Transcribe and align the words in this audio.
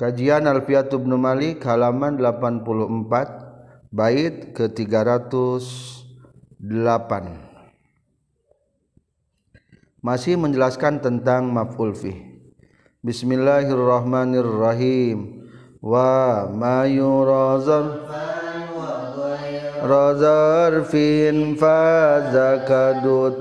Kajian 0.00 0.48
Alfiatul 0.48 1.04
Ibnu 1.04 1.20
Malik 1.20 1.60
halaman 1.68 2.16
84 2.16 3.92
bait 3.92 4.56
ke 4.56 4.72
308. 4.72 6.56
Masih 10.00 10.40
menjelaskan 10.40 11.04
tentang 11.04 11.52
maf'ul 11.52 11.92
fi. 11.92 12.16
Bismillahirrahmanirrahim. 13.04 15.44
Wa 15.84 16.48
ma 16.48 16.88
yurazan 16.88 18.00
razarfin 19.84 21.60
fa 21.60 22.24
zakadu 22.32 23.36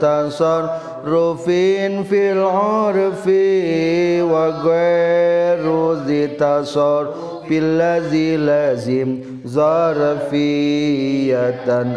rufin 1.05 2.03
fil 2.05 2.37
urfi 2.43 4.21
wa 4.23 4.51
ghairu 4.63 6.03
zitasor 6.05 7.03
billazi 7.49 8.37
lazim 8.37 9.41
zarfiyatan 9.41 10.29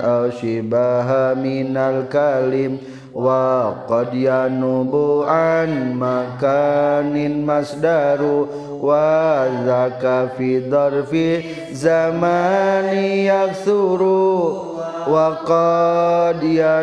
aw 0.01 0.30
shibaha 0.33 1.34
minal 1.37 2.09
kalim 2.09 2.78
wa 3.12 3.84
qad 3.84 4.16
yanubu 4.16 5.28
an 5.28 5.92
makanin 6.00 7.45
masdaru 7.45 8.48
wa 8.80 9.45
zaka 9.69 10.33
fi 10.33 10.64
darfi 10.64 11.45
wa 15.09 16.34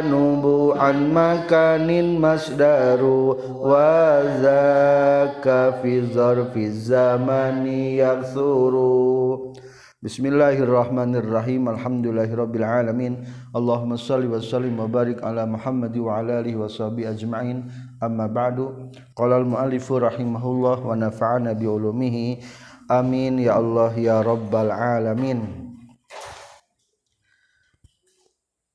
nubu 0.03 0.73
an 0.75 1.11
makanin 1.13 2.19
masdaru 2.19 3.35
wa 3.61 4.23
zaka 4.41 5.79
fi 5.81 6.01
zarfi 6.09 6.69
zamani 6.71 7.97
yaksuru 7.99 9.53
Bismillahirrahmanirrahim 9.99 11.67
Alhamdulillahirabbil 11.67 12.63
alamin 12.63 13.19
Allahumma 13.51 13.99
shalli 13.99 14.31
wa 14.31 14.39
sallim 14.39 14.79
wa 14.79 14.87
barik 14.87 15.19
ala 15.19 15.43
Muhammad 15.43 15.91
wa 15.99 16.23
ala 16.23 16.39
alihi 16.39 16.55
washabi 16.55 17.03
ajma'in 17.03 17.67
amma 17.99 18.31
ba'du 18.31 18.95
qala 19.11 19.43
al 19.43 19.47
muallifu 19.47 19.99
rahimahullah 19.99 20.87
wa 20.87 20.95
nafa'ana 20.95 21.51
bi 21.51 21.67
ulumihi 21.67 22.39
amin 22.87 23.43
ya 23.43 23.59
Allah 23.59 23.91
ya 23.99 24.23
rabbal 24.23 24.71
alamin 24.71 25.68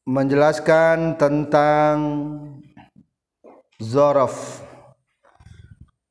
menjelaskan 0.05 1.17
tentang 1.17 1.97
zorof. 3.81 4.61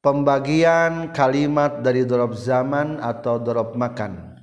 Pembagian 0.04 1.16
kalimat 1.16 1.80
dari 1.80 2.04
dorob 2.04 2.36
zaman 2.36 3.00
atau 3.00 3.40
dorob 3.40 3.72
makan. 3.80 4.36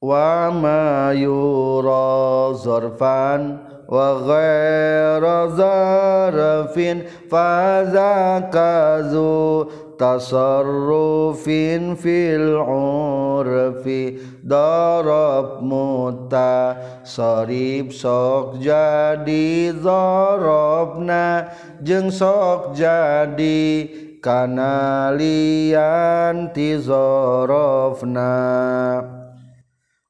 Wa 0.00 0.48
ma 0.48 1.12
yura 1.12 2.56
zorfan 2.56 3.60
wa 3.84 4.08
ghaira 4.24 5.52
zarfin 5.52 7.04
fa 7.28 7.84
zakazu 7.86 9.68
tasarrufin 10.02 11.94
fil 11.94 12.58
urfi 12.58 14.18
darab 14.42 15.62
muta 15.62 16.74
sarib 17.06 17.94
sok 17.94 18.58
jadi 18.58 19.70
zarabna 19.78 21.54
jeung 21.86 22.10
sok 22.10 22.74
jadi 22.74 23.86
kana 24.18 25.14
lian 25.14 26.50
ti 26.50 26.74
zarafna. 26.82 28.34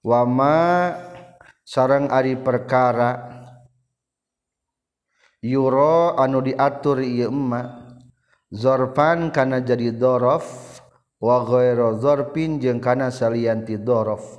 Wama 0.03 0.97
sareng 1.63 2.09
ari 2.09 2.41
perkara 2.41 3.29
yuro 5.45 6.17
anu 6.17 6.41
diatur 6.43 7.05
ieu 7.05 7.31
emak 7.31 7.82
zorfan 8.53 9.33
kana 9.33 9.65
jadi 9.65 9.97
dorof 9.97 10.77
wa 11.17 11.41
ghairu 11.43 11.97
zorfin 11.99 12.61
jeung 12.61 12.79
kana 12.79 13.09
salianti 13.09 13.81
dorof. 13.81 14.39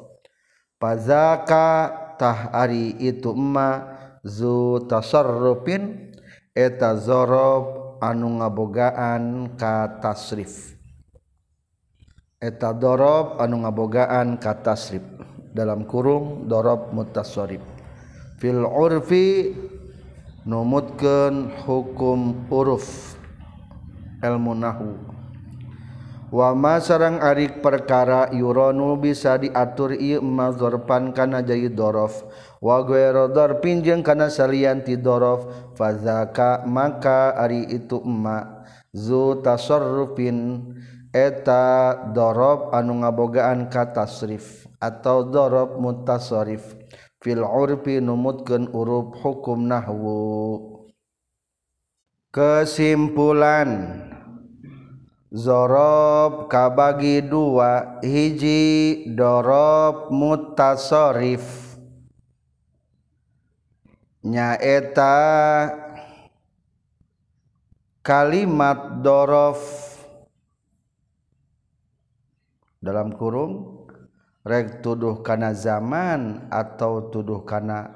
Pazaka 0.78 1.90
tah 2.22 2.54
ari 2.54 2.94
itu 3.02 3.34
emma 3.34 3.98
zu 4.22 4.86
tasarrufin 4.86 6.14
eta 6.54 6.94
zorof 7.02 7.98
anu 7.98 8.40
ngabogaan 8.40 9.58
ka 9.58 9.98
tasrif. 9.98 10.78
Eta 12.38 12.76
dorof 12.76 13.42
anu 13.42 13.66
ngabogaan 13.66 14.38
ka 14.38 14.54
tasrif. 14.62 15.04
Dalam 15.54 15.86
kurung 15.86 16.50
dorof 16.50 16.90
mutasarrif. 16.94 17.62
Fil 18.42 18.66
urfi 18.66 19.54
numutkeun 20.44 21.64
hukum 21.64 22.50
uruf 22.52 23.13
ilmu 24.24 24.56
nahu 24.56 24.96
wama 26.34 26.80
sarang 26.80 27.22
arik 27.22 27.62
perkara 27.62 28.32
yuronu 28.34 28.98
bisa 28.98 29.38
diatur 29.38 29.94
ieu 29.94 30.24
ma 30.24 30.50
dzarfan 30.50 31.14
kana 31.14 31.46
jadi 31.46 31.70
dzaraf 31.70 32.26
wa 32.64 32.82
ghairu 32.82 33.30
dzarfin 33.30 33.84
jeung 33.84 34.02
kana 34.02 34.32
salian 34.32 34.82
ti 34.82 34.98
dzaraf 34.98 35.76
fazaka 35.78 36.64
maka 36.64 37.36
ari 37.36 37.68
itu 37.68 38.00
ma. 38.02 38.64
Zu 38.94 39.42
tasarrufin 39.42 40.70
eta 41.10 41.98
dzaraf 42.14 42.70
anu 42.78 43.02
ngabogaan 43.02 43.66
ka 43.66 43.90
tasrif 43.90 44.70
atau 44.78 45.26
dzaraf 45.34 45.82
mutasarrif. 45.82 46.78
Fil 47.18 47.42
urfi 47.42 47.98
numutkeun 47.98 48.70
urup 48.70 49.18
hukum 49.18 49.66
nahwu 49.66 50.73
kesimpulan. 52.34 54.02
Zorob 55.34 56.50
kabagi 56.50 57.26
dua. 57.26 58.02
Hiji 58.06 59.06
dorob 59.14 60.14
mutasorif 60.14 61.74
nyaeta 64.26 65.18
kalimat 68.06 69.02
dorof. 69.02 69.62
Dalam 72.84 73.16
kurung 73.16 73.88
rek 74.44 74.84
tuduh 74.84 75.24
kana 75.24 75.56
zaman 75.56 76.52
atau 76.52 77.10
tuduh 77.10 77.42
kana 77.42 77.90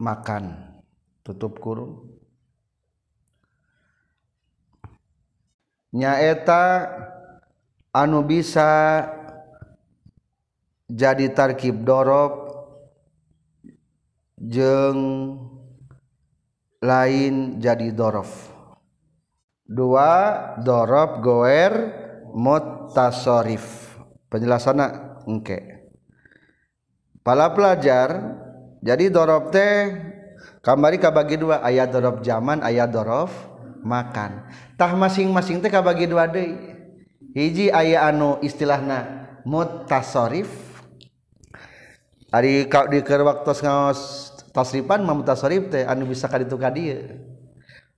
makan. 0.00 0.74
Tutup 1.22 1.60
kurung 1.60 2.07
nyaeta 5.92 6.88
anu 7.92 8.24
bisa 8.24 9.04
jadi 10.88 11.28
tarkib 11.32 11.84
Dorob 11.84 12.48
jeng 14.40 14.98
lain 16.80 17.58
jadi 17.60 17.90
Dorof. 17.92 18.54
Dua 19.68 20.10
Dorob 20.64 21.20
goer 21.20 21.72
mutasorif 22.32 23.96
penjelasannya 24.32 24.86
engke. 25.28 25.90
Para 27.20 27.52
pelajar 27.52 28.08
jadi 28.80 29.12
Dorob 29.12 29.52
teh 29.52 29.92
kambari 30.64 30.96
kabagi 30.96 31.36
dua 31.36 31.60
ayat 31.60 31.92
Dorob 31.92 32.24
zaman 32.24 32.64
ayat 32.64 32.88
Dorof. 32.88 33.57
Makan. 33.88 34.44
Tah 34.76 34.92
masing-masing 34.92 35.64
teh 35.64 35.72
kabagi 35.72 36.04
dua 36.04 36.28
deui. 36.28 36.76
Hiji 37.32 37.72
aya 37.72 38.04
anu 38.12 38.36
istilahna 38.44 39.24
mutasorif 39.48 40.48
ari 42.28 42.68
ka 42.68 42.84
di 42.92 43.00
keur 43.00 43.24
waktos 43.24 43.64
ngaos 43.64 44.00
tasrifan 44.52 45.00
mutasorif 45.08 45.72
teh 45.72 45.88
anu 45.88 46.04
bisa 46.04 46.28
ka 46.28 46.36
ditu 46.36 46.60
ka 46.60 46.68
dieu. 46.68 47.16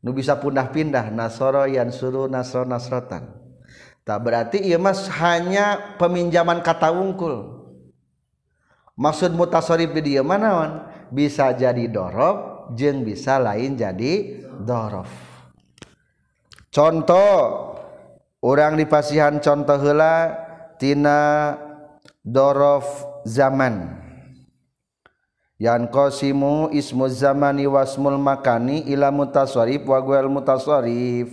Nu 0.01 0.17
bisa 0.17 0.39
pindah-pindah 0.39 1.13
nasoro 1.13 1.69
suru 1.93 2.25
nasro 2.25 2.65
nasrotan 2.65 3.41
tak 4.11 4.27
berarti 4.27 4.59
ieu 4.59 4.81
mas 4.81 5.07
hanya 5.21 5.97
peminjaman 6.01 6.65
kata 6.65 6.91
wungkul. 6.91 7.63
Maksud 8.99 9.33
mutasorif 9.33 9.95
di 9.97 10.13
dieu 10.13 10.27
manaon 10.27 10.85
bisa 11.15 11.55
jadi 11.55 11.87
dorob 11.89 12.69
jeung 12.77 13.07
bisa 13.07 13.39
lain 13.41 13.79
jadi 13.79 14.45
dorof 14.61 15.30
contoh 16.71 17.37
orang 18.41 18.79
dipasihan 18.81 19.43
contoh 19.43 19.79
hela 19.79 20.35
tina 20.79 21.55
dorof 22.25 22.87
zaman. 23.27 24.01
Yang 25.61 25.93
kosimu 25.93 26.73
ismu 26.73 27.05
zamani 27.13 27.69
wasmul 27.69 28.17
makani 28.17 28.81
ila 28.89 29.13
mutasarif 29.13 29.85
wa 29.85 30.01
mutasarif 30.25 31.29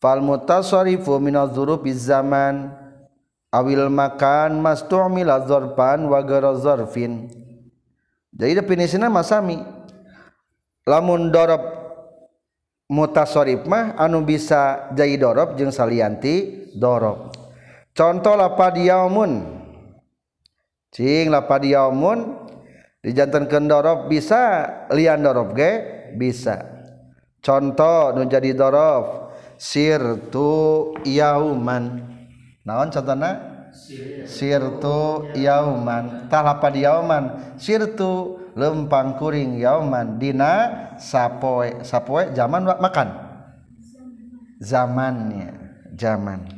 fal 0.00 0.24
mutasarifu 0.24 1.20
minaz 1.20 1.52
zurufi 1.52 1.92
zaman. 1.92 2.72
Awil 3.52 3.88
makan 3.88 4.58
mastu'mila 4.60 5.44
dzarfan 5.44 6.04
wa 6.08 6.20
zarfin 6.60 7.30
jadi 8.36 8.60
definisina 8.60 9.08
masami. 9.08 9.64
Lamun 10.84 11.32
dorob 11.32 11.75
mutasorif 12.86 13.66
mah 13.66 13.98
anu 13.98 14.22
bisa 14.22 14.90
jadi 14.94 15.18
dorob 15.18 15.58
jeung 15.58 15.74
salianti 15.74 16.70
dorob. 16.74 17.34
Contoh 17.96 18.36
lapad 18.36 18.76
yaumun 18.76 19.42
cing 20.92 21.32
lapad 21.32 21.64
yaumun 21.64 22.46
dijantankeun 23.02 23.66
dorob 23.66 24.06
bisa 24.06 24.68
lian 24.94 25.24
dorob 25.24 25.56
ge 25.56 25.72
bisa. 26.14 26.62
Contoh 27.42 28.14
nu 28.14 28.26
jadi 28.26 28.54
dorob 28.54 29.34
sirtu 29.58 30.92
yauman. 31.06 32.14
Naon 32.66 32.90
contohna? 32.90 33.54
Sirtu 34.26 35.30
yauman. 35.38 36.26
Tah 36.26 36.42
lapad 36.42 36.74
yauman 36.74 37.54
sirtu 37.60 38.35
lempang 38.56 39.20
kuring 39.20 39.60
yauman 39.60 40.16
dina 40.16 40.88
sapoe 40.96 41.84
sapoe 41.84 42.32
zaman 42.32 42.64
makan? 42.64 43.08
Zamannya 44.56 45.52
zaman. 45.92 46.48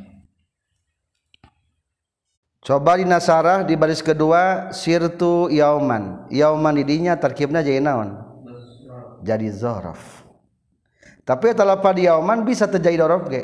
Coba 2.63 2.95
di 2.95 3.03
nasarah 3.03 3.67
di 3.67 3.75
baris 3.75 3.99
kedua 3.99 4.71
sirtu 4.71 5.51
yauman. 5.51 6.31
Yauman 6.31 6.79
didinya 6.79 7.19
terkibna 7.19 7.59
jadi 7.59 7.83
naon? 7.83 8.15
Jadi 9.19 9.51
zorof. 9.51 10.23
Tapi 11.27 11.51
talapa 11.51 11.91
di 11.91 12.07
yauman 12.07 12.47
bisa 12.47 12.71
terjadi 12.71 13.03
dorof 13.03 13.27
ge? 13.27 13.43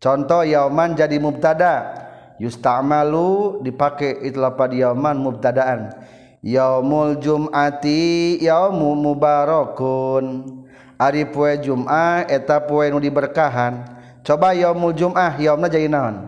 Contoh 0.00 0.40
yauman 0.48 0.96
jadi 0.96 1.20
mubtada. 1.20 2.06
Yustamalu 2.38 3.60
dipakai 3.66 4.24
itlapa 4.30 4.70
di 4.70 4.78
yauman 4.80 5.18
mubtadaan 5.18 5.90
yaumul 6.44 7.18
jumati 7.18 8.38
yaumu 8.42 8.94
mubarakun. 8.94 10.56
Ari 10.98 11.30
poe 11.30 11.54
jumat 11.62 12.26
eta 12.26 12.58
poe 12.58 12.90
nu 12.90 12.98
diberkahan. 12.98 13.86
Coba 14.26 14.50
yaumul 14.54 14.94
jumah 14.94 15.38
yaumna 15.38 15.70
jadi 15.70 15.86
naon? 15.86 16.26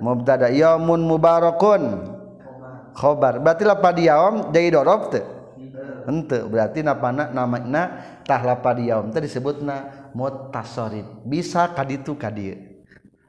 Mubtada. 0.00 0.48
Yaumun 0.48 1.04
mubarakun. 1.04 2.14
Khobar. 2.96 3.38
Berarti 3.44 3.62
lapad 3.68 3.96
yaum 4.00 4.50
jadi 4.50 4.74
dorob 4.74 5.12
teu? 5.12 5.22
Henteu. 6.08 6.48
Berarti 6.48 6.80
napana 6.80 7.28
namana 7.28 8.00
tah 8.24 8.40
lapad 8.40 8.80
yaum. 8.80 9.12
Teh 9.12 9.20
disebutna 9.20 9.98
mutasarrif 10.16 11.06
bisa 11.24 11.68
kaditu 11.72 12.16
kadieu 12.16 12.58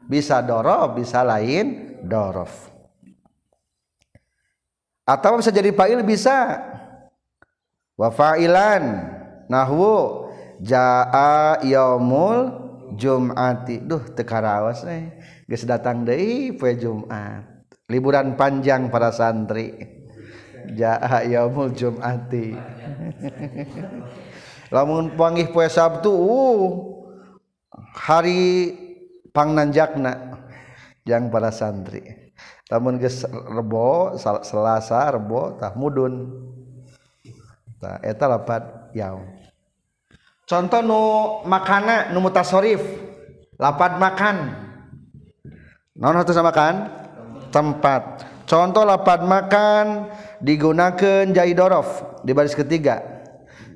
bisa 0.09 0.41
dorob 0.41 0.97
bisa 0.97 1.21
lain 1.21 1.99
dorof 2.01 2.68
atau 5.09 5.41
bisa 5.41 5.49
jadi 5.49 5.73
fa'il 5.73 6.05
bisa. 6.05 6.61
Wa 7.97 8.13
fa'ilan 8.13 9.09
nahwu. 9.49 10.29
Jaa 10.59 11.63
yaumul 11.63 12.51
jum'ati. 12.99 13.79
Duh 13.81 14.11
tekarawas 14.11 14.83
nih. 14.83 15.15
Geus 15.47 15.63
datang 15.65 16.03
deui 16.03 16.53
poe 16.53 16.75
Jumat. 16.75 17.47
Liburan 17.89 18.37
panjang 18.37 18.91
para 18.91 19.09
santri. 19.09 19.73
Jaa 20.75 21.25
yaumul 21.25 21.73
jum'ati. 21.73 22.47
Lamun 24.75 25.17
panggih 25.17 25.49
poe 25.49 25.65
Sabtu 25.65 26.13
uh, 26.13 26.65
hari 27.95 28.75
pangnanjakna 29.31 30.43
yang 31.07 31.31
para 31.31 31.49
santri. 31.49 32.18
Lamun 32.69 33.01
geus 33.01 33.25
rebo 33.25 34.13
selasa 34.45 35.17
rebo 35.17 35.57
tah 35.57 35.73
mudun. 35.73 36.29
Tah 37.81 37.97
eta 38.05 38.29
lapat 38.29 38.93
yaum. 38.93 39.25
Contoh 40.45 40.81
nu 40.85 41.01
makana 41.49 42.13
nu 42.13 42.21
mutasarif 42.21 42.81
lapad 43.57 43.97
makan. 43.97 44.37
Naon 45.99 46.15
hartos 46.15 46.37
makan? 46.39 46.87
Tempat. 47.49 48.23
Contoh 48.45 48.85
lapad 48.85 49.25
makan 49.25 50.09
digunakan 50.39 51.25
jai 51.33 51.53
dorof 51.57 52.21
di 52.21 52.31
baris 52.33 52.53
ketiga. 52.53 53.01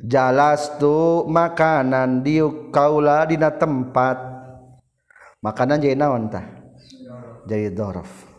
Jalas 0.04 0.68
tu 0.78 1.24
makanan 1.32 2.22
diuk 2.22 2.70
kaula 2.76 3.24
dina 3.26 3.50
tempat. 3.50 4.20
Makanan 5.40 5.80
jadi 5.80 5.96
naon 5.96 6.28
tah? 6.28 6.44
Jadi 7.48 7.72
dorof 7.72 8.33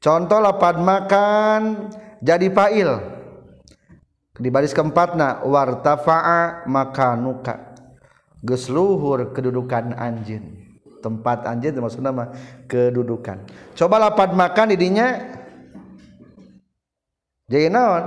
contoh 0.00 0.40
lapad 0.40 0.80
makan 0.80 1.92
jadi 2.24 2.48
fa'il. 2.50 2.90
Di 4.40 4.48
baris 4.48 4.72
keempatna 4.72 5.44
wartafa'a 5.44 6.64
makanuka. 6.64 7.76
Geus 8.40 8.72
luhur 8.72 9.36
kedudukan 9.36 9.92
anjeun 9.92 10.64
tempat 11.04 11.44
anjeun 11.44 11.76
termasuk 11.76 12.00
nama 12.00 12.32
kedudukan. 12.64 13.44
Coba 13.76 14.00
lapad 14.00 14.32
makan 14.32 14.72
didinya. 14.72 15.36
Jadi 17.52 17.68
naon? 17.68 18.04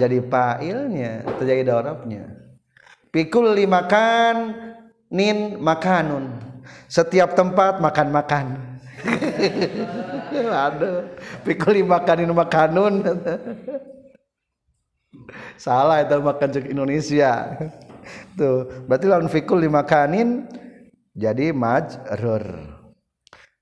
Jadi 0.00 0.18
fa'ilnya 0.24 1.28
terjadi 1.36 1.62
dorobnya 1.68 2.38
pikul 3.12 3.56
limakan 3.56 4.54
nin 5.12 5.58
makanun. 5.60 6.46
Setiap 6.88 7.32
tempat 7.32 7.80
makan-makan 7.80 8.60
aduh 10.66 11.08
pikul 11.42 11.78
makanin 11.84 12.30
makanun. 12.32 13.02
Salah 15.60 16.06
itu 16.06 16.16
makan 16.22 16.48
cek 16.54 16.70
Indonesia. 16.70 17.32
Tuh 18.38 18.86
berarti 18.88 19.06
lawan 19.10 19.28
fikul 19.28 19.60
dimakanin 19.60 20.48
jadi 21.12 21.52
majrur. 21.52 22.76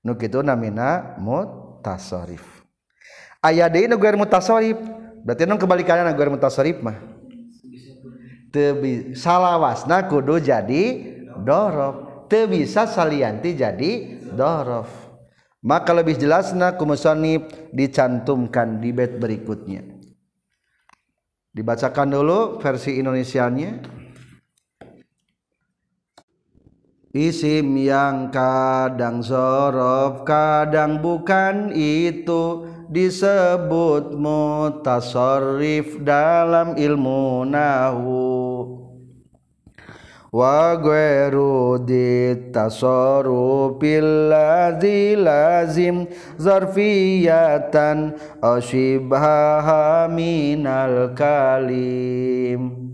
Nu 0.05 0.15
kitu 0.15 0.39
namina 0.39 1.19
mutasarrif 1.19 2.57
aya 3.43 3.67
deui 3.71 3.87
nu 3.87 3.99
guer 3.99 4.15
mutasarrif 4.15 4.77
berarti 5.23 5.43
nu 5.43 5.59
kebalikanna 5.59 6.11
nu 6.11 6.15
guer 6.15 6.31
mutasarrif 6.31 6.79
mah. 6.79 6.97
Teu 8.47 8.79
salawasna 9.11 10.07
kudu 10.07 10.39
jadi 10.39 10.83
dorof. 11.43 12.27
Teu 12.31 12.47
bisa 12.47 12.87
salianti 12.87 13.55
jadi 13.55 14.19
dorof 14.35 15.06
maka 15.67 15.91
lebih 15.91 16.15
jelasna 16.15 16.79
kumusonib 16.79 17.51
dicantumkan 17.75 18.79
di 18.79 18.95
bait 18.95 19.19
berikutnya. 19.19 19.83
Dibacakan 21.51 22.07
dulu 22.15 22.63
versi 22.63 22.95
Indonesianya. 22.95 23.99
Isim 27.11 27.75
yang 27.81 28.29
kadang 28.29 29.25
zorof 29.25 30.21
kadang 30.21 31.01
bukan 31.01 31.73
itu 31.73 32.69
disebut 32.87 34.13
mutasarrif 34.13 35.97
dalam 36.05 36.77
ilmu 36.77 37.41
nahu 37.43 38.86
wa 40.37 40.77
ghairu 40.77 41.81
ditasarrufil 41.81 44.29
ladzi 44.29 45.17
lazim 45.17 46.05
zarfiyatan 46.37 48.13
ashibha 48.37 50.05
minal 50.13 51.17
kalim 51.17 52.85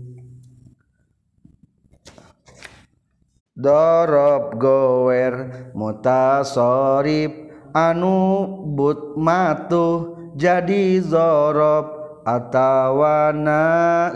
Dorob 3.54 4.58
gower 4.58 5.70
mutasarif 5.78 7.30
anu 7.70 8.50
but 8.74 9.14
matu 9.14 10.18
jadi 10.34 10.98
zorob 10.98 11.86
atawana 12.26 13.62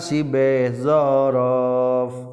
sibeh 0.03 0.75
zorof 0.75 2.28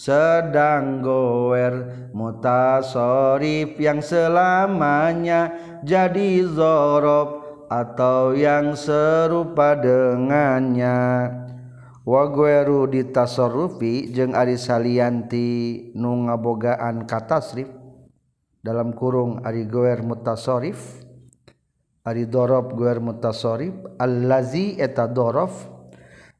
sedang 0.00 1.04
gower 1.04 2.08
mutasarif 2.16 3.76
yang 3.76 4.00
selamanya 4.00 5.52
jadi 5.84 6.40
zorob 6.48 7.44
atau 7.68 8.32
yang 8.32 8.72
serupa 8.72 9.76
dengannya. 9.76 11.28
Wa 12.00 12.32
gueru 12.32 12.88
ditasarufi 12.88 14.08
jeung 14.16 14.32
ari 14.32 14.56
salianti 14.56 15.92
nu 15.92 16.32
ngabogaan 16.32 17.04
katasrif 17.04 17.68
dalam 18.64 18.96
kurung 18.96 19.44
ari 19.44 19.68
goer 19.68 20.00
mutasarif 20.00 21.04
ari 22.08 22.24
dorob 22.24 22.72
goer 22.72 23.04
mutasarif 23.04 23.76
allazi 24.00 24.80
eta 24.80 25.04
dorof 25.04 25.79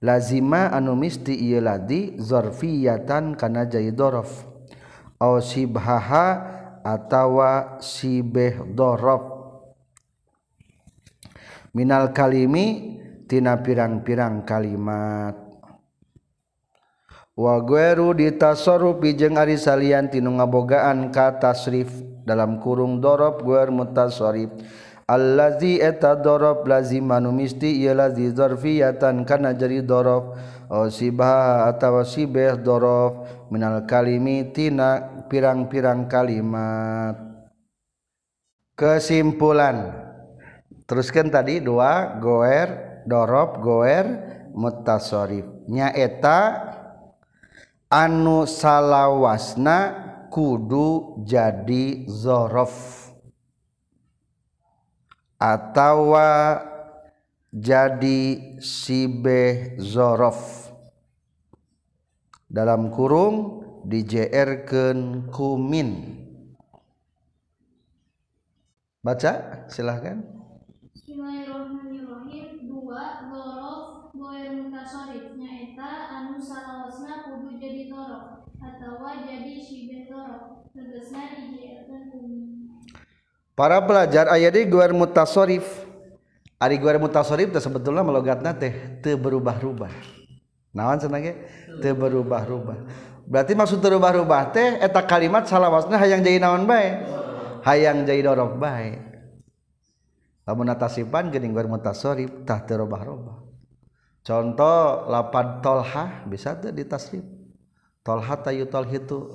lazima 0.00 0.73
anu 0.73 0.97
misti 0.97 1.37
ieu 1.37 1.61
ladi 1.61 2.16
zarfiyatan 2.16 3.37
kana 3.37 3.69
jadi 3.69 3.92
dorof. 3.92 4.49
Aw 5.21 5.37
sibhaha 5.45 6.26
atawa 6.80 7.76
sibeh 7.85 8.64
dhorof 8.73 9.23
minal 11.76 12.11
kalimi 12.16 12.97
tina 13.28 13.61
pirang-pirang 13.61 14.42
kalimat. 14.49 15.37
Wa 17.37 17.57
gueru 17.64 18.16
ditasarufi 18.16 19.16
jeung 19.16 19.37
ari 19.37 19.61
salian 19.61 20.09
tinu 20.09 20.40
ngabogaan 20.40 21.12
ka 21.12 21.37
tasrif. 21.40 21.88
Dalam 22.21 22.61
kurung 22.61 23.00
dhorof 23.00 23.40
guer 23.42 23.73
mutasarrif 23.73 24.52
allazi 25.11 25.83
eta 25.83 26.14
dorob 26.14 26.62
lazi 26.71 27.02
manu 27.02 27.35
misti 27.35 27.83
ieu 27.83 27.99
lazi 27.99 28.31
zarfiyatan 28.31 29.26
kana 29.26 29.59
jadi 29.59 29.83
dorob. 29.83 30.38
Oh, 30.71 30.87
Sibah 30.87 31.67
atawa 31.67 32.07
sibeh 32.07 32.55
dorob 32.62 33.26
minal 33.50 33.90
kalimi 33.90 34.55
tina 34.55 35.26
pirang-pirang 35.26 36.07
kalimat. 36.07 37.19
Kesimpulan. 38.79 40.07
Teruskan 40.87 41.26
tadi 41.26 41.59
dua 41.59 42.23
goer 42.23 43.02
dorob 43.02 43.59
goer 43.59 44.07
mutasorif 44.55 45.47
nyaeta 45.67 46.71
anu 47.90 48.47
salawasna 48.47 49.79
kudu 50.31 51.19
jadi 51.26 52.07
zorof. 52.07 53.10
Atau 55.41 56.13
jadi 57.49 58.21
sibe 58.61 59.75
zorof 59.81 60.69
dalam 62.45 62.93
kurung 62.93 63.65
dijerken 63.89 65.33
kumin. 65.33 66.21
Baca 69.01 69.65
silahkan. 69.73 70.21
Bismillahirrahmanirrahim. 70.93 72.69
Dua 72.69 73.33
dorof 73.33 74.13
goer 74.13 74.53
mutasorif 74.61 75.33
nyaeta 75.41 76.13
anu 76.21 76.37
salawasna 76.37 77.25
kudu 77.25 77.57
jadi 77.57 77.89
dorof 77.89 78.45
atawa 78.61 79.25
jadi 79.25 79.57
shibeh 79.57 80.05
dorof 80.05 80.69
tegasna 80.77 81.33
dijieun 81.33 82.13
bumi. 82.13 82.60
Para 83.61 83.76
pelajar 83.85 84.25
ayat 84.33 84.57
di 84.57 84.64
goer 84.73 84.97
mutasorif. 84.97 85.69
Ari 86.57 86.81
goer 86.81 86.97
mutasorif 86.97 87.52
sebetulnya 87.61 88.00
melogatna 88.00 88.57
teh 88.57 88.73
teu 89.05 89.21
berubah-ubah. 89.21 89.93
Naon 90.73 90.97
cenah 90.97 91.21
ge? 91.21 91.37
Teu 91.85 91.93
berubah-ubah. 91.93 92.79
Berarti 93.29 93.52
maksud 93.52 93.85
teu 93.85 93.93
berubah-ubah 93.93 94.57
teh 94.57 94.81
eta 94.81 95.05
kalimat 95.05 95.45
salawasna 95.45 96.00
hayang 96.00 96.25
jadi 96.25 96.40
naon 96.40 96.64
bae? 96.64 97.05
Hayang 97.69 98.09
jadi 98.09 98.33
dorof 98.33 98.57
bae. 98.57 99.11
lamun 100.50 100.67
natasipan 100.67 101.31
geuning 101.31 101.55
gur 101.55 101.71
mutasorif 101.71 102.43
tah 102.43 102.67
teu 102.67 102.83
robah-robah 102.83 103.38
contoh 104.26 105.07
lapan 105.07 105.62
tolha 105.62 106.26
bisa 106.26 106.59
teu 106.59 106.75
ditasrif 106.75 107.23
tolha 108.02 108.35
tayu 108.35 108.67
tolhitu 108.67 109.31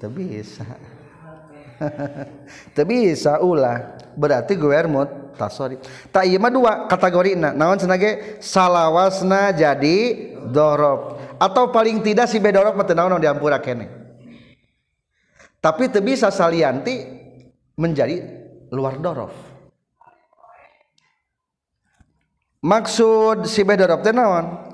teu 0.00 0.08
bisa 0.08 0.64
teu 2.74 2.84
bisa 2.86 3.38
ulah 3.42 3.98
berarti 4.14 4.54
gur 4.54 4.86
mutasorif 4.86 5.82
tak 6.10 6.26
ieu 6.30 6.38
mah 6.38 6.52
dua 6.52 6.72
kategorina 6.86 7.50
naon 7.50 7.78
cenah 7.78 7.98
ge 7.98 8.38
salawasna 8.38 9.54
jadi 9.54 9.98
dorob 10.50 11.18
atau 11.38 11.70
paling 11.74 12.02
tidak 12.02 12.30
si 12.30 12.38
bedorob 12.38 12.74
mah 12.78 12.86
teu 12.86 12.94
naon 12.94 13.18
diampura 13.18 13.58
kene? 13.58 14.02
Tapi 15.58 15.88
teu 15.88 16.04
bisa 16.04 16.28
salianti 16.28 17.00
menjadi 17.74 18.20
luar 18.70 19.00
dorof 19.00 19.34
maksud 22.64 23.44
si 23.44 23.60
bedorop 23.66 24.00
teh 24.00 24.14
naon 24.14 24.73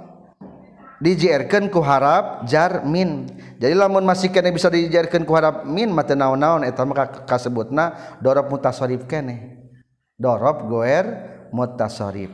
dijerkeun 1.00 1.72
ku 1.72 1.80
harap 1.80 2.44
jar 2.44 2.84
min. 2.84 3.26
Jadi 3.60 3.74
lamun 3.76 4.04
masih 4.04 4.28
kene 4.28 4.52
bisa 4.52 4.68
dijerkeun 4.68 5.24
ku 5.24 5.32
harap 5.32 5.64
min 5.64 5.88
mah 5.90 6.04
teu 6.04 6.14
naon-naon 6.14 6.62
eta 6.62 6.84
mah 6.84 7.24
kasebutna 7.24 8.16
dorob 8.20 8.52
mutasarrif 8.52 9.08
kene. 9.08 9.58
Dorob 10.20 10.68
goer 10.68 11.04
mutasarrif. 11.50 12.30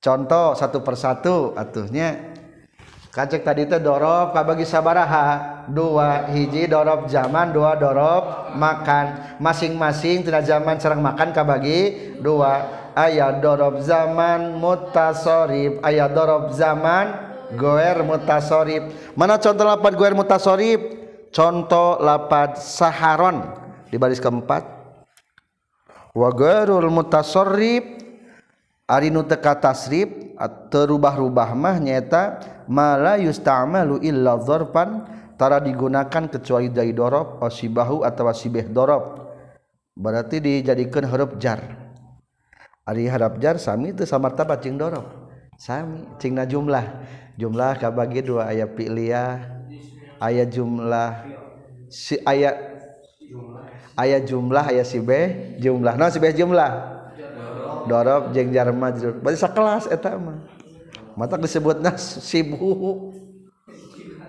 Contoh 0.00 0.56
satu 0.56 0.80
persatu 0.80 1.52
atuhnya. 1.54 2.32
Kacek 3.08 3.44
tadi 3.44 3.68
teh 3.68 3.80
dorob 3.80 4.32
kabagi 4.32 4.64
sabaraha. 4.64 5.68
Dua 5.68 6.32
hiji 6.32 6.64
dorob 6.64 7.12
zaman 7.12 7.52
dua 7.52 7.76
dorob 7.76 8.52
makan. 8.56 9.36
Masing-masing 9.40 10.24
tina 10.24 10.40
zaman 10.40 10.80
sareng 10.80 11.04
makan 11.04 11.36
kabagi 11.36 12.14
dua. 12.24 12.88
Ayat 12.96 13.44
dorob 13.44 13.78
zaman 13.84 14.58
mutasorib 14.58 15.78
ayat 15.86 16.10
dorob 16.10 16.50
zaman 16.50 17.27
goer 17.56 18.04
mutasorib 18.04 18.92
mana 19.16 19.40
contoh 19.40 19.64
lapat 19.64 19.92
goer 19.96 20.12
mutasorib 20.12 20.80
contoh 21.32 22.00
lapat 22.00 22.56
saharon. 22.60 23.44
Di 23.88 23.96
baris 23.96 24.20
keempat. 24.20 24.64
Wa 26.12 26.28
goerul 26.32 26.92
mutasorib 26.92 27.84
arinu 28.84 29.24
teka 29.24 29.56
tasrib 29.56 30.36
terubah-rubah 30.68 31.56
mah 31.56 31.76
nyata 31.80 32.40
mala 32.68 33.16
yusta'malu 33.16 34.04
illa 34.04 34.36
dzarfan. 34.36 35.16
Tara 35.38 35.62
digunakan 35.62 36.26
kecuali 36.26 36.66
dari 36.66 36.90
dorob 36.90 37.38
osibahu 37.38 38.02
atau 38.02 38.26
sibeh 38.34 38.66
dorob. 38.66 39.30
Berarti 39.94 40.42
dijadikan 40.42 41.06
huruf 41.06 41.38
jar. 41.38 41.62
Ari 42.82 43.06
harap 43.06 43.38
jar 43.38 43.54
sami 43.62 43.94
itu 43.94 44.02
samartabat 44.02 44.66
jeung 44.66 44.74
dorob. 44.74 45.06
Sami 45.54 46.10
cingna 46.18 46.42
jumlah. 46.42 46.82
Jumlah 47.38 47.78
ka 47.78 47.94
bagi 47.94 48.26
dua 48.26 48.50
ayat 48.50 48.74
pilih 48.74 49.14
ayat 50.18 50.48
jumlah 50.50 51.10
si 51.86 52.18
ayat 52.26 52.58
ayat 53.94 54.26
jumlah 54.26 54.64
ayat 54.74 54.86
si 54.86 54.98
B 54.98 55.10
jumlah. 55.62 55.94
No 55.94 56.10
si 56.10 56.18
B 56.18 56.34
jumlah? 56.34 56.98
Dorob 57.88 58.36
jeng 58.36 58.52
jar 58.52 58.68
majrur 58.74 59.16
berarti 59.22 59.40
sakelas 59.40 59.88
eta 59.88 60.18
mah. 60.18 60.44
Mata 61.16 61.40
disebut 61.40 61.80
nas 61.80 62.20
sibu 62.20 63.14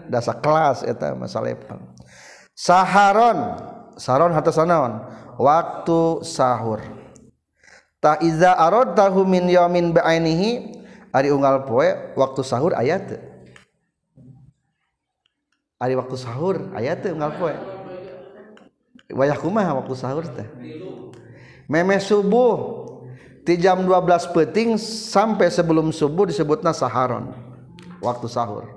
dasa 0.08 0.32
kelas 0.38 0.86
eta 0.86 1.12
mah 1.18 1.28
salepang. 1.28 1.82
Saharon. 2.56 3.68
Saharon 4.00 4.32
hatta 4.32 4.56
sanaon 4.56 5.04
waktu 5.36 6.24
sahur. 6.24 6.80
Tak 8.00 8.24
iza 8.24 8.56
aradtahu 8.56 9.28
min 9.28 9.52
yamin 9.52 9.92
ba'ainihi 9.92 10.79
Ari 11.10 11.34
unggal 11.34 11.66
poe 11.66 11.90
waktu 12.14 12.42
sahur 12.46 12.78
ayat 12.78 13.18
Ari 15.80 15.96
waktu 15.96 16.16
sahur 16.20 16.70
ayat 16.76 17.08
unggal 17.10 17.34
poe. 17.40 17.56
Wayah 19.10 19.38
kumaha 19.42 19.74
waktu 19.74 19.96
sahur 19.98 20.28
teh? 20.28 20.46
Meme 21.66 21.98
subuh 21.98 22.86
di 23.42 23.58
jam 23.58 23.82
12 23.82 24.36
peting 24.36 24.78
sampai 24.78 25.50
sebelum 25.50 25.90
subuh 25.90 26.30
disebutnya 26.30 26.78
saharon 26.78 27.34
waktu 28.06 28.30
sahur. 28.30 28.70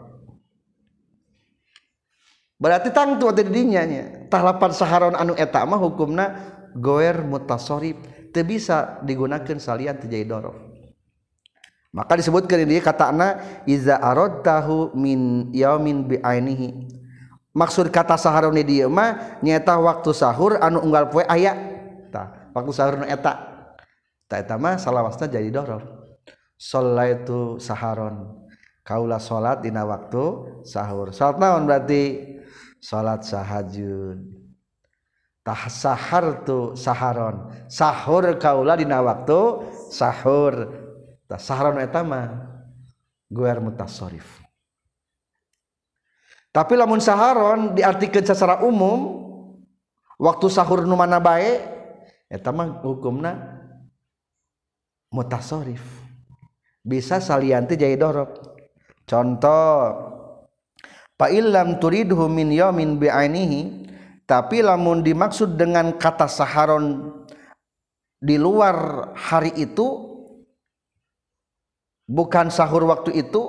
Berarti 2.56 2.94
tangtu 2.94 3.28
teh 3.36 3.44
didinya 3.44 3.84
tahlapan 4.32 4.72
saharon 4.72 5.14
anu 5.18 5.36
eta 5.36 5.68
mah 5.68 5.82
hukumna 5.82 6.26
goer 6.72 7.20
mutasorib 7.20 8.00
teu 8.32 8.46
bisa 8.46 9.04
digunakeun 9.04 9.60
salian 9.60 10.00
terjadi 10.00 10.24
dorof. 10.32 10.71
maka 11.92 12.16
disebutkan 12.16 12.64
ini 12.64 12.80
kata 12.80 13.12
na 13.12 13.28
iza 13.68 14.00
aradtahu 14.00 14.96
min 14.96 15.52
yaumin 15.52 16.08
bi 16.08 16.16
ainihi. 16.24 16.88
Maksud 17.52 17.92
kata 17.92 18.16
sahur 18.16 18.48
ni 18.48 18.64
dia 18.64 18.88
mah 18.88 19.36
nyata 19.44 19.76
waktu 19.76 20.16
sahur 20.16 20.56
anu 20.56 20.80
unggal 20.80 21.12
poe 21.12 21.20
aya. 21.28 21.52
Tah 22.08 22.48
waktu 22.56 22.72
sahur 22.72 22.96
nu 22.96 23.04
eta. 23.04 23.36
Tah 24.24 24.40
eta 24.40 24.56
mah 24.56 24.80
salawasna 24.80 25.28
jadi 25.28 25.52
dorof 25.52 25.84
sallaitu 26.56 27.60
saharon. 27.60 28.40
Kaula 28.82 29.20
salat 29.20 29.60
dina 29.60 29.84
waktu 29.84 30.24
sahur. 30.64 31.12
Salat 31.12 31.38
naon 31.38 31.68
berarti? 31.68 32.34
Salat 32.80 33.22
sahajud. 33.22 34.18
Tah 35.42 35.62
sahar 35.68 36.42
tu 36.46 36.72
saharon. 36.72 37.50
Sahur 37.68 38.26
kaula 38.40 38.80
dina 38.80 39.04
waktu 39.04 39.70
sahur. 39.92 40.81
Tah 41.32 41.40
saharon 41.40 41.80
eta 41.80 42.04
mah 42.04 42.44
guer 43.32 43.56
mutasarrif 43.56 44.44
tapi 46.52 46.76
lamun 46.76 47.00
saharon 47.00 47.72
diartikeun 47.72 48.28
secara 48.28 48.60
umum 48.60 49.24
waktu 50.20 50.52
sahur 50.52 50.84
nu 50.84 50.92
mana 50.92 51.16
bae 51.16 51.56
eta 52.28 52.52
mah 52.52 52.84
hukumna 52.84 53.64
mutasarrif 55.08 55.80
bisa 56.84 57.16
salianti 57.16 57.80
jadi 57.80 57.96
dorob 57.96 58.36
contoh 59.08 59.72
fa 61.16 61.32
illam 61.32 61.80
turidhu 61.80 62.28
min 62.28 62.52
yaumin 62.52 63.00
bi'ainihi 63.00 63.88
tapi 64.28 64.60
lamun 64.60 65.00
dimaksud 65.00 65.56
dengan 65.56 65.96
kata 65.96 66.28
saharon 66.28 67.16
di 68.20 68.36
luar 68.36 69.08
hari 69.16 69.56
itu 69.56 70.11
bukan 72.08 72.52
sahur 72.52 72.86
waktu 72.86 73.16
itu 73.20 73.42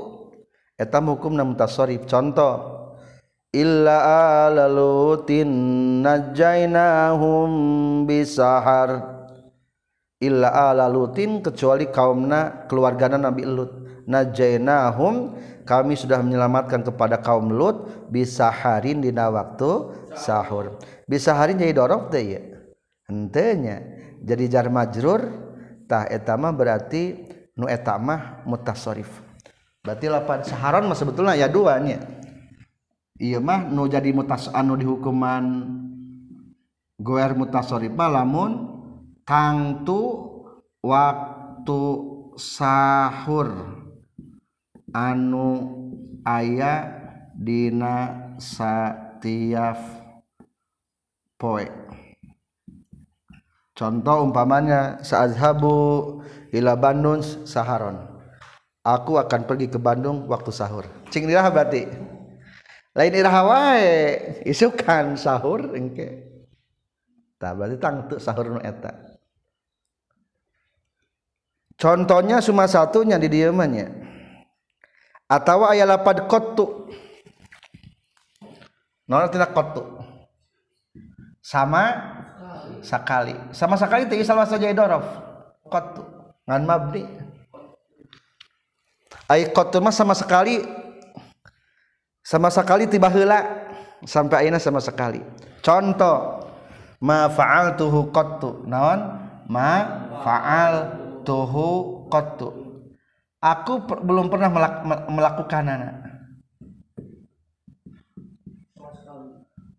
etam 0.77 1.13
hukum 1.13 1.38
nam 1.38 1.53
tasorif 1.53 2.05
contoh 2.10 2.83
illa 3.53 3.98
alalutin 4.50 5.48
najainahum 6.01 7.50
bisahar. 8.10 9.13
Illa 10.24 10.72
alalutin 10.72 11.43
kecuali 11.43 11.91
kaumna 11.91 12.65
keluargana 12.65 13.19
Nabi 13.19 13.43
Lut. 13.45 13.72
Najainahum 14.07 15.36
kami 15.63 15.95
sudah 15.95 16.19
menyelamatkan 16.19 16.83
kepada 16.83 17.19
kaum 17.19 17.51
Lut 17.51 18.07
bisaharin 18.12 19.00
dina 19.03 19.27
waktu 19.31 19.95
sahur. 20.15 20.79
Bisaharin 21.07 21.60
jadi 21.60 21.75
dorof 21.75 22.07
teh 22.12 22.24
ya 22.24 22.41
entenya 23.07 23.83
jadi 24.24 24.43
jar 24.48 24.67
majrur. 24.72 25.43
Tah 25.83 26.07
etama 26.07 26.55
berarti 26.55 27.33
nu 27.57 27.69
etama 27.69 28.41
mutasarrif. 28.45 29.10
Berarti 29.83 30.07
lapan 30.07 30.39
saharon 30.48 30.88
mah 30.88 30.98
sebetulnya 30.98 31.36
ya 31.36 31.51
duanya 31.51 32.00
iya 33.19 33.38
mah 33.38 33.67
nu 33.67 33.86
jadi 33.86 34.10
mutas 34.15 34.50
anu 34.50 34.79
dihukuman 34.79 35.43
goer 36.98 37.36
mutasoripa 37.36 38.10
lamun 38.10 38.51
tangtu 39.27 40.01
waktu 40.83 41.81
sahur. 42.39 43.79
Anu 44.93 45.74
aya 46.22 46.86
dina 47.33 48.29
satiap 48.38 49.81
poe 51.33 51.83
contoh 53.74 54.25
umpamanya 54.25 55.01
saazhabu 55.01 56.22
ila 56.53 56.77
Bandung 56.77 57.22
saharon. 57.46 58.13
Aku 58.84 59.15
akan 59.15 59.48
pergi 59.48 59.72
ke 59.72 59.80
Bandung 59.80 60.27
waktu 60.27 60.51
sahur. 60.51 60.84
Cing 61.08 61.24
dirah 61.24 61.48
berarti? 61.48 61.88
Lain 62.94 63.13
iraha 63.15 63.42
wae. 63.48 63.92
Isukan 64.44 65.15
sahur 65.15 65.72
engke. 65.72 66.30
Tah 67.39 67.56
berarti 67.56 67.80
tangtu 67.80 68.15
sahur 68.20 68.51
nu 68.51 68.60
eta. 68.60 68.92
Contohnya 71.80 72.44
cuma 72.44 72.68
satunya 72.68 73.15
di 73.15 73.32
diemannya. 73.32 73.88
Atau 75.32 75.63
ayat 75.65 75.88
lapad 75.88 76.27
kotu 76.27 76.92
nol 79.08 79.27
tidak 79.27 79.51
kotu 79.51 79.84
sama 81.44 81.92
sekali 82.84 83.34
sama 83.56 83.80
sekali 83.80 84.06
tinggi 84.06 84.28
salah 84.28 84.46
saja 84.46 84.68
idorof. 84.70 85.04
Kotu 85.68 86.04
ngan 86.46 86.63
mabni. 86.68 87.08
Ayat 89.32 89.56
kotu 89.56 89.80
mah 89.80 89.96
sama 89.96 90.13
sekali 90.13 90.62
sama 92.22 92.52
sekali 92.52 92.86
tiba 92.86 93.08
hela 93.08 93.42
sampai 94.04 94.48
aina 94.48 94.60
sama 94.60 94.84
sekali 94.84 95.24
contoh. 95.63 96.44
Ma 97.04 97.28
faal 97.28 97.75
tuhu 97.75 98.12
qattu. 98.16 98.63
Naon? 98.63 99.00
Ma 99.52 99.72
faal 100.24 100.74
tuhu 101.28 102.04
qattu. 102.08 102.48
Aku 103.44 103.84
per, 103.84 104.00
belum 104.00 104.32
pernah 104.32 104.48
melak, 104.48 104.88
melakukan 105.12 105.68
anak 105.68 106.04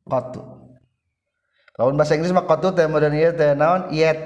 qattu 0.08 0.42
lawan 1.74 1.98
bahasa 1.98 2.14
Inggris 2.14 2.30
mah 2.30 2.46
qattu 2.46 2.70
teh 2.70 2.86
modern 2.86 3.14
ieu 3.18 3.34
teh 3.34 3.50
naon 3.58 3.90
yet 3.90 4.18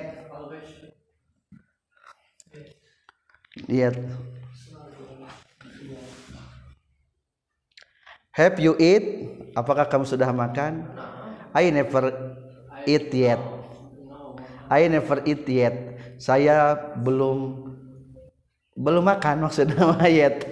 yet 3.69 3.97
Have 8.39 8.63
you 8.63 8.79
eat? 8.79 9.03
Apakah 9.59 9.91
kamu 9.91 10.07
sudah 10.07 10.31
makan? 10.31 10.87
I 11.51 11.75
never 11.75 12.39
eat 12.87 13.11
yet. 13.11 13.43
I 14.71 14.87
never 14.87 15.19
eat 15.27 15.43
yet. 15.51 15.99
Saya 16.23 16.79
belum 17.03 17.67
belum 18.79 19.03
makan 19.03 19.43
maksudnya 19.43 19.91
yet. 20.07 20.47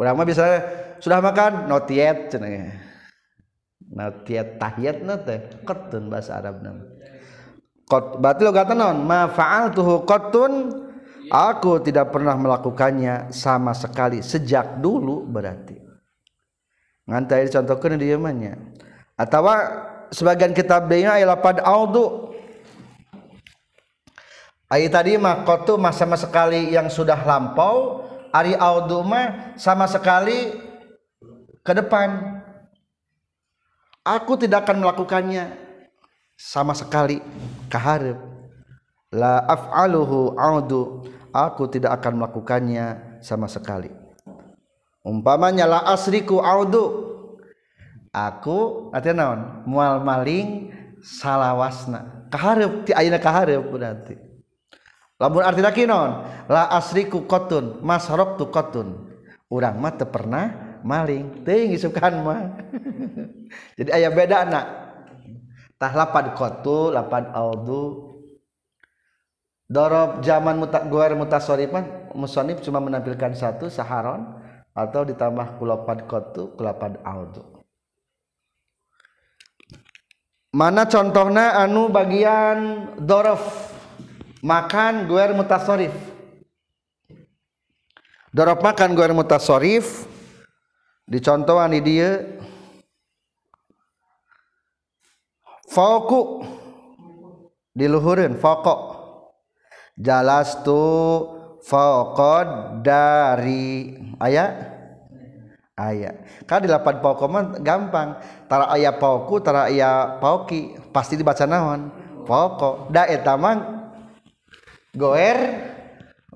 Urang 0.00 0.16
mah 0.16 0.24
bisa 0.24 0.64
sudah 0.96 1.20
makan 1.20 1.68
not 1.68 1.84
yet 1.92 2.32
cenah. 2.32 2.85
Not 3.86 4.26
yet 4.26 4.58
tahiyat 4.58 5.06
teh 5.22 5.38
qatun 5.62 6.10
bahasa 6.10 6.38
Arab 6.42 6.62
nama. 6.62 6.82
Qat 7.86 8.18
berarti 8.18 8.42
logatan 8.42 8.76
naon? 8.82 8.98
Ma 9.06 9.30
fa'altuhu 9.30 10.02
qatun 10.02 10.52
Aku 11.26 11.82
tidak 11.82 12.14
pernah 12.14 12.38
melakukannya 12.38 13.34
sama 13.34 13.74
sekali 13.74 14.22
sejak 14.22 14.78
dulu 14.78 15.26
berarti. 15.26 15.74
Ngantai 17.06 17.50
dicontohkan 17.50 17.98
di 17.98 18.06
zamannya. 18.14 18.54
Atau 19.18 19.42
sebagian 20.14 20.54
kitab 20.54 20.86
dia 20.86 21.18
ialah 21.18 21.38
pada 21.42 21.66
audu. 21.66 22.30
Ayat 24.70 24.98
tadi 24.98 25.14
mah 25.18 25.46
kotu 25.46 25.78
mah 25.78 25.94
sama 25.94 26.14
sekali 26.18 26.70
yang 26.70 26.86
sudah 26.90 27.18
lampau. 27.26 28.06
Ari 28.30 28.54
audu 28.54 29.02
mah 29.02 29.58
sama 29.58 29.90
sekali 29.90 30.54
ke 31.62 31.72
depan. 31.74 32.42
Aku 34.06 34.38
tidak 34.38 34.62
akan 34.62 34.86
melakukannya. 34.86 35.50
Sama 36.38 36.78
sekali 36.78 37.18
kaharep. 37.66 38.14
La 39.10 39.42
af'aluhu 39.42 40.38
audu 40.38 41.10
aku 41.34 41.66
tidak 41.66 41.98
akan 41.98 42.22
melakukannya 42.22 43.18
sama 43.18 43.50
sekali. 43.50 43.90
Umpamanya 45.02 45.66
la 45.66 45.80
asriku 45.90 46.38
audu 46.38 47.02
aku 48.14 48.90
artinya 48.94 49.26
naon? 49.26 49.40
Mual 49.66 49.98
maling 50.06 50.70
salawasna. 51.02 52.30
Kaharep 52.30 52.86
ti 52.86 52.94
ayeuna 52.94 53.18
kaharep 53.18 53.66
berarti. 53.66 54.14
Lamun 55.18 55.42
artinya 55.42 55.74
kinon 55.74 56.10
la 56.46 56.70
asriku 56.70 57.26
qatun. 57.26 57.82
Tu 58.38 58.44
qatun. 58.54 58.88
Urang 59.50 59.82
mah 59.82 59.98
teu 59.98 60.06
pernah 60.06 60.78
maling. 60.86 61.42
Teuing 61.42 61.74
isukan 61.74 62.22
mah 62.22 62.42
jadi 63.78 63.90
aya 63.96 64.08
beda 64.12 64.46
anak 64.46 64.66
tah 65.76 65.92
lapad 65.92 66.32
qatu 66.34 66.94
lapad 66.94 67.30
audu 67.34 68.06
Dorob 69.66 70.22
zaman 70.22 70.62
muta, 70.62 70.78
guar 70.86 71.10
mutasorifan 71.18 72.14
musonif 72.14 72.62
cuma 72.62 72.78
menampilkan 72.78 73.34
satu 73.34 73.66
saharon 73.66 74.38
atau 74.70 75.02
ditambah 75.02 75.58
kulapad 75.58 76.06
kotu 76.06 76.54
kulapad 76.54 77.02
audu. 77.02 77.42
Mana 80.54 80.86
contohnya 80.86 81.58
anu 81.58 81.90
bagian 81.90 82.94
dorof 83.02 83.42
makan 84.38 85.10
guar 85.10 85.34
mutasorif. 85.34 85.92
Dorof 88.30 88.62
makan 88.62 88.94
guar 88.94 89.10
mutasorif 89.10 90.06
dicontohan 91.10 91.74
di 91.74 91.80
dia 91.82 92.22
foku 95.68 96.46
diluhurin 97.76 98.38
fokok 98.38 98.80
jalas 99.98 100.62
tu 100.62 100.82
fokod 101.66 102.80
dari. 102.80 103.96
Ayat 104.16 104.52
ayat 105.76 106.14
kan 106.48 106.64
di 106.64 106.68
lapan 106.70 107.02
mah 107.04 107.44
gampang. 107.60 108.08
Tara 108.48 108.72
ayat 108.72 108.96
poku 108.96 109.42
tara 109.44 109.68
ayat 109.68 110.22
poki 110.22 110.78
pasti 110.94 111.18
dibaca 111.20 111.44
naon? 111.44 111.92
Pokok 112.24 112.90
da 112.90 113.04
eta 113.06 113.36
mah 113.36 113.76
goer 114.96 115.38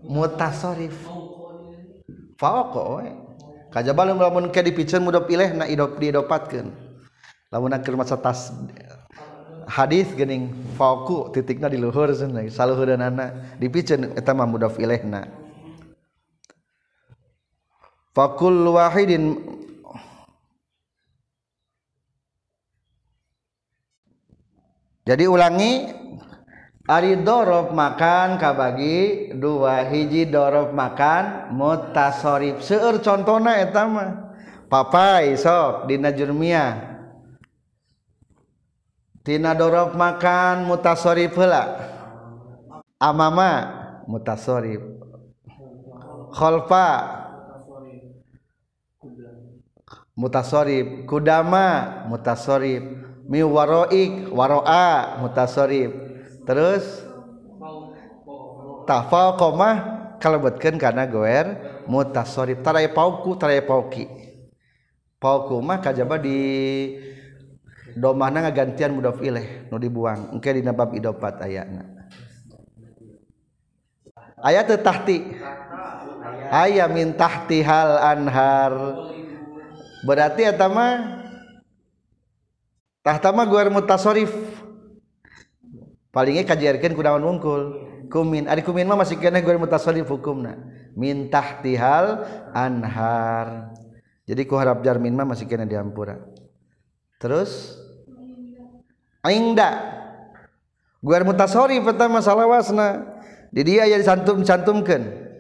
mutasorif 0.05 0.95
pokok 2.41 2.87
we 3.01 3.09
lamun 3.73 4.49
ke 4.51 4.65
dipicen 4.65 5.05
mudah 5.05 5.23
pilih 5.25 5.55
na 5.55 5.69
idop 5.69 6.01
diidopatkeun. 6.01 6.73
Lamun 7.51 7.75
keur 7.83 7.99
masa 7.99 8.19
tas 8.19 8.51
hadis 9.71 10.11
gening 10.19 10.51
fauku 10.75 11.31
titikna 11.31 11.71
di 11.71 11.79
luhur 11.79 12.11
cenah 12.11 12.51
saluhureunana 12.51 13.55
dipiceun 13.63 14.19
eta 14.19 14.35
mah 14.35 14.51
mudhaf 14.51 14.75
ilaihna 14.83 15.31
fakul 18.11 18.75
wahidin 18.75 19.39
jadi 25.07 25.31
ulangi 25.31 26.01
Ari 26.91 27.23
dorob 27.23 27.71
makan 27.71 28.35
kabagi 28.35 29.31
dua 29.39 29.87
hiji 29.87 30.27
dorob 30.27 30.75
makan 30.75 31.55
mutasorib 31.55 32.59
seueur 32.59 32.99
contohna 32.99 33.63
eta 33.63 33.87
mah 33.87 34.35
papai 34.67 35.39
sok 35.39 35.87
dina 35.87 36.11
jurmiah 36.11 36.90
tina 39.21 39.53
dorok 39.53 39.95
makan 39.95 40.65
mutasorif 40.65 41.37
hela 41.37 41.65
amama 42.97 43.53
mutasorif 44.09 44.81
kholfa 46.33 46.89
mutasorif 50.17 51.09
kudama 51.09 52.05
mutasorif 52.09 52.83
miwaroik 53.31 54.29
waroa 54.35 55.23
mutasorif 55.23 55.91
terus? 56.45 57.07
Tafal 58.91 59.39
komah 59.39 59.77
kalebetkan 60.19 60.75
karena 60.75 61.07
goer 61.07 61.47
mutasorif 61.87 62.59
tarai 62.59 62.91
pauku 62.91 63.39
tarai 63.39 63.63
pauki 63.63 64.11
pauku 65.23 65.63
mah 65.63 65.79
kajaba 65.79 66.19
di 66.19 66.39
domahna 67.97 68.47
ngagantian 68.47 68.95
mudhof 68.95 69.23
ilaih 69.25 69.71
nu 69.71 69.79
dibuang. 69.79 70.35
Engke 70.37 70.55
dina 70.55 70.75
bab 70.75 70.93
idopat 70.93 71.41
ayatna 71.43 72.01
ayat 74.45 74.65
teu 74.69 74.81
tahti. 74.81 75.37
Aya 76.51 76.91
min 76.91 77.15
tahti 77.15 77.63
hal 77.63 78.01
anhar. 78.01 78.75
Berarti 80.03 80.43
eta 80.49 80.67
mah 80.67 81.23
tahta 83.07 83.31
mah 83.31 83.47
guar 83.47 83.71
mutasarrif. 83.71 84.33
Palingnya 86.11 86.43
kajiarkeun 86.43 86.97
kunaon 86.99 87.23
wungkul. 87.23 87.63
Kumin 88.11 88.51
ari 88.51 88.67
kumin 88.67 88.91
mah 88.91 88.99
masih 88.99 89.15
kena 89.23 89.39
guar 89.39 89.63
mutasarif 89.63 90.11
hukumna. 90.11 90.59
Min 90.99 91.31
tahtihal 91.31 92.27
anhar. 92.51 93.71
Jadi 94.27 94.43
ku 94.43 94.59
harap 94.59 94.83
jarmin 94.83 95.15
mah 95.15 95.27
masih 95.27 95.47
kena 95.47 95.63
diampura. 95.63 96.19
Terus? 97.21 97.77
Ainda 99.21 100.01
Guar 101.01 101.25
mutasori 101.25 101.81
pertama 101.81 102.21
salah 102.25 102.49
wasna 102.49 103.21
di 103.53 103.65
dia 103.65 103.89
ya 103.89 103.97
disantum 103.97 104.45
cantumkan 104.45 105.31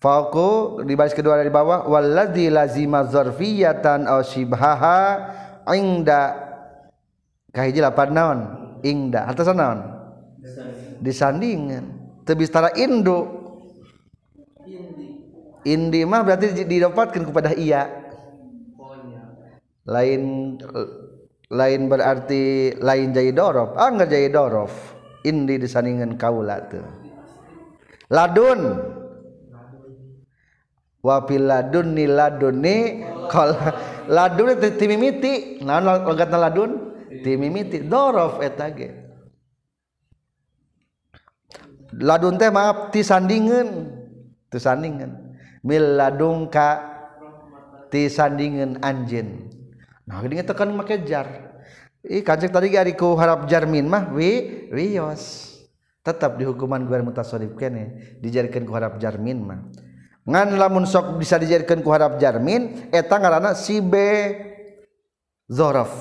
Fauku 0.00 0.80
di 0.88 0.96
baris 0.96 1.12
kedua 1.12 1.36
dari 1.36 1.52
bawah 1.52 1.84
waladzi 1.84 2.48
lazima 2.48 3.04
zarfiyatan 3.04 4.08
aw 4.08 4.24
shibhaha. 4.24 5.28
Inda 5.76 6.40
kahiji 7.52 7.84
lapan 7.84 8.08
naon? 8.16 8.38
Ingda. 8.80 9.28
Atas 9.28 9.52
naon? 9.52 9.84
Disandingan. 11.04 12.16
Teu 12.24 12.32
tara 12.48 12.72
indu. 12.80 13.28
Indi. 15.68 16.00
Mah 16.08 16.24
berarti 16.24 16.64
didapatkan 16.64 17.20
kepada 17.20 17.52
iya 17.52 17.99
lain 19.90 20.54
lain 21.50 21.80
berarti 21.90 22.78
lain 22.78 23.10
jadi 23.10 23.34
dorof. 23.34 23.74
Ah 23.74 23.90
ah, 23.90 24.06
jadi 24.06 24.30
dorof. 24.30 24.94
Indi 25.26 25.60
disandingan 25.60 26.16
kaula 26.16 26.64
tuh 26.70 26.86
ladun. 28.08 28.60
Wapil 31.00 31.48
ladun 31.48 31.96
ni 31.96 32.04
ladun 32.04 32.56
ni 32.60 32.76
kal 33.32 33.56
ladun 34.04 34.52
itu 34.52 34.68
timimiti 34.76 35.64
nah 35.64 35.80
logatna 35.80 36.48
ladun? 36.48 36.70
Timimiti 37.10 37.82
dorof 37.84 38.38
etage 38.40 38.94
ladun 41.98 42.38
teh 42.38 42.48
maaf 42.48 42.94
ti 42.94 43.02
sandingan. 43.02 43.68
Ti 44.48 44.58
sandingan. 44.60 45.10
Mil 45.66 45.98
ladung 45.98 46.48
ka 46.48 46.80
ti 47.92 48.08
sandingan 48.08 48.80
anjin 48.80 49.59
nah 50.10 50.26
ini 50.26 50.42
tekan 50.42 50.74
make 50.74 51.06
jar. 51.06 51.54
Ih 52.02 52.26
kancek 52.26 52.50
tadi 52.50 52.74
ari 52.74 52.98
ku 52.98 53.14
harap 53.14 53.46
jarmin 53.46 53.86
mah 53.86 54.10
wi 54.10 54.66
wios. 54.74 55.54
Tetap 56.02 56.40
di 56.40 56.48
hukuman 56.48 56.82
guar 56.88 57.04
mutasarrif 57.06 57.54
kene 57.54 58.18
dijadikan 58.18 58.66
ku 58.66 58.74
harap 58.74 58.98
jarmin 58.98 59.38
mah. 59.46 59.60
Ngan 60.26 60.58
lamun 60.58 60.88
sok 60.88 61.20
bisa 61.20 61.38
dijadikan 61.38 61.84
ku 61.84 61.92
harap 61.92 62.18
jarmin 62.18 62.88
eta 62.90 63.20
ngaranna 63.20 63.52
si 63.52 63.78
b 63.84 63.94
zaraf 65.46 65.92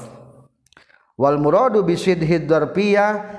wal 1.19 1.37
muradu 1.37 1.83
bi 1.83 1.99
sidhi 1.99 2.47
dzarfiyah. 2.47 3.37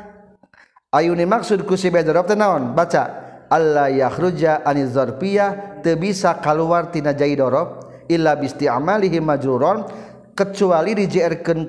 Ayuni 0.92 1.24
maksud 1.24 1.64
ku 1.64 1.80
si 1.80 1.88
b 1.88 1.98
dzaraf 2.04 2.28
teh 2.28 2.37
naon? 2.37 2.76
Baca 2.76 3.02
alla 3.48 3.88
yakhruja 3.88 4.62
aniz 4.68 4.92
dzarfiyah 4.92 5.80
teu 5.80 5.96
bisa 5.96 6.37
kaluar 6.44 6.92
tina 6.92 7.16
jai 7.16 7.33
dorob 7.40 7.88
illa 8.04 8.37
bi 8.37 8.52
isti'malihi 8.52 9.18
majruron 9.24 10.09
kecuali 10.34 10.94
dijerken 10.94 11.68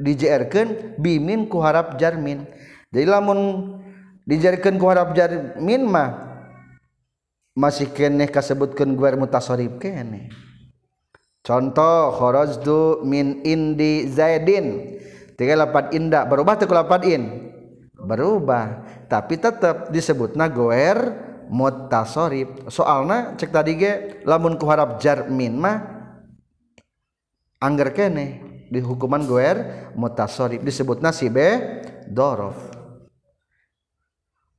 dijerken 0.00 0.96
bimin 0.96 1.46
ku 1.46 1.60
harap 1.60 2.00
jarmin. 2.00 2.48
Jadi 2.90 3.06
lamun 3.06 3.38
dijerken 4.24 4.80
ku 4.80 4.88
harap 4.88 5.12
jarmin 5.12 5.84
mah 5.86 6.10
masih 7.54 7.92
kene 7.92 8.30
kasebutkan 8.30 8.94
guer 8.94 9.18
mutasorib 9.18 9.82
kene 9.82 10.30
contoh 11.44 12.14
kharajtu 12.16 13.04
min 13.04 13.44
indi 13.44 14.08
zaidin. 14.08 14.96
Tiga 15.36 15.56
lapan 15.56 15.88
inda 15.96 16.28
berubah 16.28 16.60
teku 16.60 16.76
lapan 16.76 17.00
in. 17.04 17.22
Berubah 18.00 18.84
tapi 19.08 19.36
tetap 19.36 19.92
disebutna 19.92 20.48
goer 20.48 21.28
mutasorib 21.50 22.70
soalnya 22.70 23.34
cek 23.34 23.50
tadi 23.50 23.72
ge 23.74 23.92
lamun 24.22 24.54
ku 24.54 24.70
harap 24.70 25.02
jarmin 25.02 25.58
mah 25.58 25.99
angger 27.60 27.92
kene 27.92 28.26
di 28.72 28.80
hukuman 28.80 29.22
goer 29.28 29.90
mutasarrif 29.94 30.64
disebut 30.64 31.04
nasibe 31.04 31.80
dorof. 32.08 32.56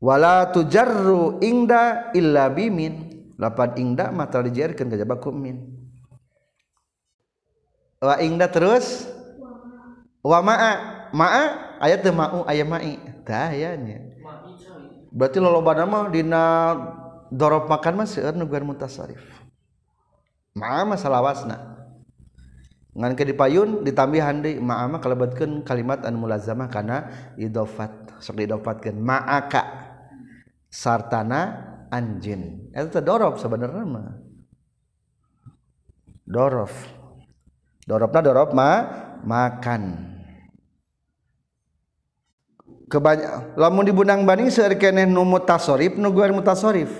Wala 0.01 0.49
tujarru 0.49 1.41
ingda 1.41 2.13
illa 2.13 2.47
bimin. 2.47 3.09
Lapan 3.41 3.73
ingda 3.73 4.13
mata 4.13 4.37
dijarkeun 4.37 4.93
ka 4.93 4.97
jabak 5.01 5.25
min 5.33 5.65
wa 7.97 8.17
ingda 8.21 8.45
terus? 8.45 9.09
Wa 10.21 10.45
ma'a. 10.45 10.73
Ma'a 11.09 11.43
ayat 11.81 12.05
ma'u 12.13 12.45
aya 12.45 12.61
ma'i. 12.61 13.01
Tah 13.25 13.49
ayanya 13.49 14.11
berarti 15.11 15.43
lolobana 15.43 15.83
mah 15.83 16.07
dina 16.07 16.43
dorof 17.27 17.67
makan 17.67 17.99
mah 17.99 18.07
seueur 18.07 18.31
nu 18.31 18.47
goer 18.47 18.63
mutasarrif. 18.63 19.21
Ma'a 20.53 20.85
mah 20.87 20.97
salawasna 20.97 21.80
ngan 22.91 23.15
ke 23.15 23.23
dipayun 23.23 23.87
ditambih 23.87 24.19
handi 24.19 24.51
ma'ama 24.59 24.99
kalebatkeun 24.99 25.63
kalimat 25.63 26.03
an 26.03 26.19
mulazamah 26.19 26.67
kana 26.67 27.07
idofat. 27.39 28.19
Sok 28.19 28.43
didofatkeun 28.43 28.99
ma'aka 28.99 29.63
sartana 30.67 31.71
anjin. 31.87 32.67
Eta 32.75 32.99
teh 32.99 33.03
dorof 33.03 33.39
sebenarnya 33.39 33.83
mah. 33.87 34.11
Dorof. 36.27 36.73
Dorofna 37.87 38.19
dorof 38.19 38.51
ma 38.51 38.69
makan. 39.23 40.11
Kebanyak 42.91 43.55
lamun 43.55 43.87
dibunang 43.87 44.27
banding 44.27 44.51
seueur 44.51 44.75
keneh 44.75 45.07
nu 45.07 45.23
mutasorif 45.23 45.95
nu 45.95 46.11
gueur 46.11 46.35
mutasorif 46.35 46.91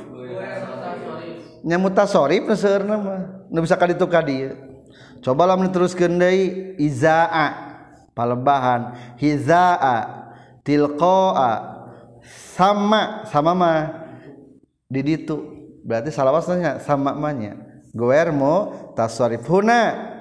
nya 1.68 1.76
mutasorif 1.76 2.48
nu 2.48 2.96
mah. 2.96 3.44
Nu 3.52 3.60
bisa 3.60 3.76
kaditu 3.76 4.08
ka 4.08 4.24
dieu 4.24 4.71
cobalah 5.22 5.56
meneruskan 5.58 6.18
deui 6.18 6.76
izaa 6.82 7.72
palebahan. 8.14 8.98
Hizaa 9.18 9.98
tilqaa 10.66 11.54
sama 12.54 13.26
sama 13.30 13.52
mah 13.58 13.80
di 14.92 15.02
ditu 15.02 15.38
berarti 15.82 16.14
salawasnya 16.14 16.84
sama 16.84 17.16
mahnya 17.16 17.58
guermo 17.96 18.94
tasarif 18.94 19.46
huna. 19.48 20.12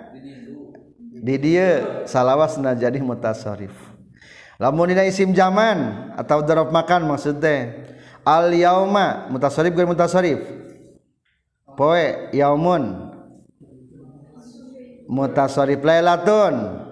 Di 1.20 1.36
dia 1.36 1.68
salawasna 2.08 2.72
jadi 2.72 2.96
mutasarif. 2.96 3.76
Lamun 4.56 4.88
dina 4.88 5.04
isim 5.04 5.36
zaman 5.36 6.08
atau 6.16 6.40
darab 6.40 6.72
makan 6.72 7.04
maksudnya 7.12 7.76
al 8.24 8.48
yauma 8.56 9.28
mutasarif 9.28 9.76
geur 9.76 9.84
mutasarif. 9.84 10.40
Poe 11.76 12.32
yaumun. 12.32 13.09
Mutasarrif 15.10 15.82
lailatun. 15.82 16.86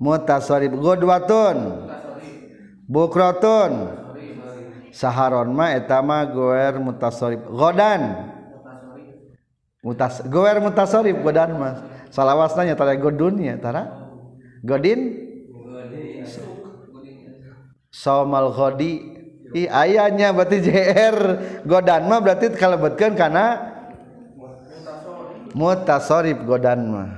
Mutasarrif 0.00 0.72
godwatun 0.74 1.86
bukratun 2.84 3.94
saharon 4.92 5.54
ma 5.54 5.72
eta 5.72 6.02
mah 6.04 6.28
goer 6.28 6.76
mutasarrif 6.76 7.40
godan 7.48 8.32
mutas 9.84 10.24
goer 10.28 10.58
mutasarrif 10.64 11.16
godan 11.20 11.50
mah. 11.60 11.74
Salawasna 12.08 12.64
nya 12.64 12.74
tara 12.78 12.96
godun 12.96 13.38
nya 13.38 13.60
tara? 13.60 14.10
Godin 14.64 15.20
saumal 17.92 18.50
godi 18.50 19.02
i 19.54 19.70
ayahnya 19.70 20.34
berarti 20.34 20.58
JR 20.66 21.16
godan 21.62 22.10
mah 22.10 22.18
berarti 22.18 22.50
kalebetkeun 22.54 23.14
kana 23.14 23.73
mutasorib 25.54 26.42
godan 26.44 26.80
mah. 26.90 27.10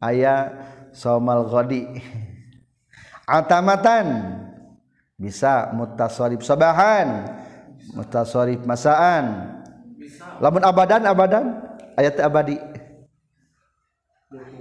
Ayah 0.00 0.54
somal 0.94 1.44
godi 1.50 1.84
atamatan. 3.28 4.38
Bisa 5.20 5.68
mutasorib 5.76 6.40
sabahan 6.40 7.28
mutasorib 7.92 8.64
masaan. 8.64 9.56
Lamun 10.40 10.64
abadan 10.64 11.04
abadan. 11.04 11.46
Ayat 11.98 12.16
abadi. 12.22 12.56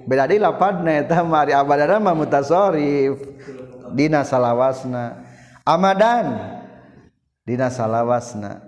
Beda 0.04 0.26
di 0.26 0.42
lapadna 0.42 1.00
eta 1.00 1.22
mari 1.22 1.54
abadan 1.54 2.02
mah 2.02 2.18
mutasorif 2.18 3.22
dina 3.96 4.28
salawasna. 4.28 5.24
Amadan. 5.64 6.58
Dina 7.48 7.72
salawasna. 7.72 8.60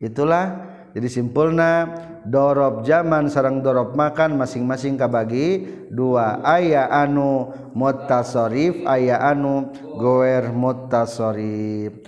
Itulah 0.00 0.75
jadi 0.96 1.12
simpulna 1.12 1.92
dorob 2.24 2.80
zaman 2.88 3.28
sarang 3.28 3.60
dorob 3.60 3.92
makan 3.92 4.40
masing-masing 4.40 4.96
kabagi 4.96 5.68
dua. 5.92 6.40
Aya 6.40 6.88
anu 6.88 7.52
mutasorif 7.76 8.80
aya 8.88 9.20
anu 9.20 9.68
goer 10.00 10.48
mutasorif 10.56 12.00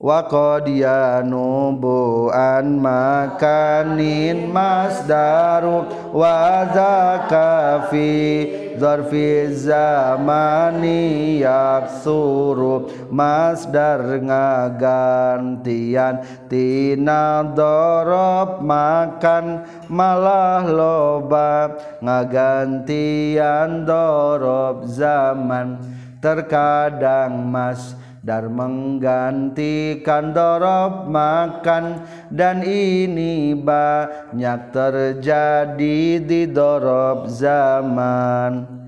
wa 0.00 0.24
qadiyanu 0.24 1.76
bu'an 1.76 2.80
makanin 2.80 4.48
masdaru 4.48 5.92
wa 6.16 6.64
zakafi 6.72 8.48
zarfi 8.78 9.52
zamani 9.52 11.40
yaksuru 11.40 12.88
masdar 13.12 14.20
ngagantian. 14.22 16.20
Tina 16.46 17.42
dorob 17.52 18.60
makan 18.62 19.64
malah 19.88 20.64
loba. 20.68 21.76
Ngagantian 22.04 23.88
dorob 23.88 24.88
zaman. 24.88 25.80
Terkadang 26.22 27.34
mas 27.50 27.98
dar 28.22 28.46
menggantikan 28.46 30.30
dorob 30.30 31.10
makan. 31.10 32.06
Dan 32.30 32.62
ini 32.62 33.52
banyak 33.58 34.60
terjadi 34.70 36.22
di 36.22 36.42
dorob 36.48 37.26
zaman. 37.28 38.80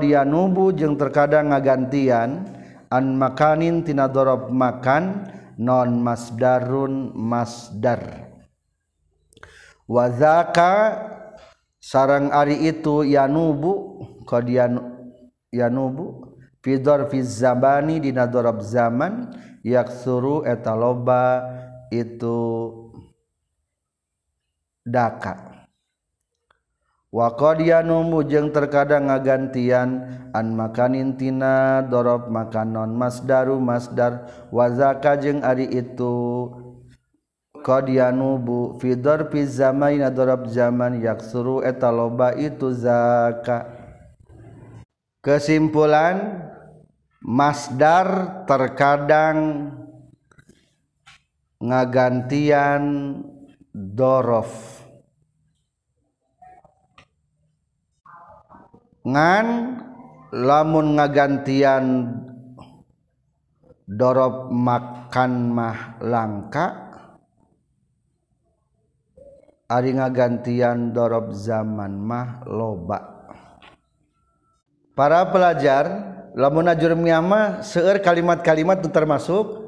Dia 0.00 0.24
nubu 0.24 0.72
jeng 0.72 0.96
terkadang 0.96 1.52
ngagantian. 1.52 2.48
An 2.88 3.14
makanin 3.16 3.84
tina 3.84 4.08
dorob 4.08 4.48
makan. 4.50 5.32
Non 5.56 6.04
masdarun 6.04 7.16
masdar. 7.16 8.28
Wazaka 9.88 11.00
sarang 11.80 12.28
ari 12.28 12.68
itu 12.68 13.06
yanubu. 13.08 14.04
Qadian 14.26 14.82
yanubu 15.54 16.25
fidor 16.66 17.06
fi 17.06 17.22
zabani 17.22 18.02
dina 18.02 18.26
dorob 18.26 18.58
zaman 18.58 19.30
yaksuru 19.62 20.42
eta 20.42 20.74
loba 20.74 21.46
itu 21.94 22.74
daka. 24.82 25.62
Wa 27.14 27.30
qad 27.38 27.62
yanumu 27.62 28.26
jeung 28.26 28.50
terkadang 28.50 29.06
ngagantian 29.06 30.10
an 30.34 30.46
makanin 30.58 31.14
tina 31.14 31.86
dorob 31.86 32.26
makanon 32.34 32.90
masdaru 32.98 33.62
masdar 33.62 34.26
wa 34.50 34.66
zaka 34.66 35.14
jeung 35.22 35.46
ari 35.46 35.70
itu 35.70 36.50
qad 37.62 37.86
yanubu 37.86 38.74
fidor 38.82 39.30
fi 39.30 39.46
zamani 39.46 40.02
dorob 40.10 40.50
zaman 40.50 40.98
yaksuru 40.98 41.62
eta 41.62 41.94
loba 41.94 42.34
itu 42.34 42.74
zaka. 42.74 43.86
Kesimpulan 45.22 46.45
Masdar 47.26 48.06
terkadang 48.46 49.74
ngagantian 51.58 52.82
dorof. 53.74 54.78
Ngan 59.02 59.46
lamun 60.30 60.94
ngagantian 60.94 62.14
dorof 63.90 64.46
makan 64.54 65.32
mah 65.50 65.98
langka 65.98 66.66
ari 69.66 69.98
ngagantian 69.98 70.94
dorof 70.94 71.34
zaman 71.34 71.98
mah 71.98 72.46
loba. 72.46 73.18
Para 74.94 75.26
pelajar 75.34 76.15
lamun 76.36 76.68
jurmiamah 76.76 77.64
seueur 77.64 77.96
kalimat-kalimat 78.04 78.84
itu 78.84 78.92
termasuk 78.92 79.66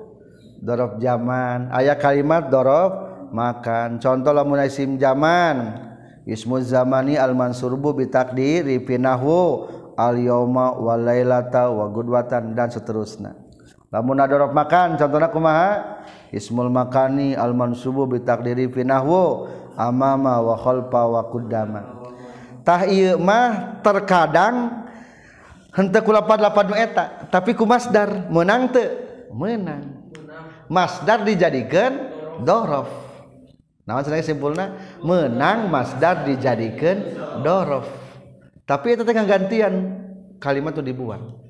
dorob 0.61 1.01
zaman. 1.01 1.73
Ayat 1.73 1.97
kalimat 1.97 2.53
dorob 2.53 2.93
makan. 3.33 3.97
Contoh 3.97 4.31
lamun 4.37 4.61
isim 4.63 5.01
zaman. 5.01 5.89
Ismu 6.29 6.61
zamani 6.61 7.17
al 7.17 7.33
mansurbu 7.33 7.97
bitakdiri 7.97 8.85
pinahu 8.85 9.65
al 9.97 10.21
yauma 10.21 10.77
wal 10.77 11.01
lailata 11.01 11.73
wa 11.73 11.89
gudwatan 11.89 12.53
dan 12.53 12.69
seterusnya. 12.69 13.33
Lamun 13.89 14.21
dorob 14.29 14.53
makan 14.53 15.01
contohna 15.01 15.33
kumaha? 15.33 16.05
Ismul 16.29 16.69
makani 16.69 17.33
al 17.33 17.57
mansubu 17.57 18.05
bitakdiri 18.05 18.69
pinahu 18.69 19.49
amama 19.81 20.45
wa 20.45 20.61
khalfa 20.61 21.03
wa 21.09 21.23
quddama. 21.33 21.83
Tah 22.61 22.85
ieu 22.85 23.17
mah 23.17 23.81
terkadang 23.81 24.88
hente 25.73 26.01
lapan 26.01 26.69
eta 26.79 27.29
tapi 27.29 27.53
ku 27.53 27.69
masdar 27.69 28.29
menang 28.33 28.73
te 28.73 28.85
menang. 29.33 30.09
Masdar 30.69 31.25
dijadikan 31.25 32.13
dorof. 32.45 32.89
Nawan 33.89 34.05
sedaya 34.05 34.21
simpulna? 34.21 34.77
Menang 35.01 35.73
masdar 35.73 36.29
dijadikan 36.29 37.01
dorof. 37.41 37.89
Tapi 38.69 39.01
itu 39.01 39.03
tengah 39.05 39.25
gantian 39.25 39.97
kalimat 40.37 40.77
itu 40.77 40.85
dibuang. 40.85 41.41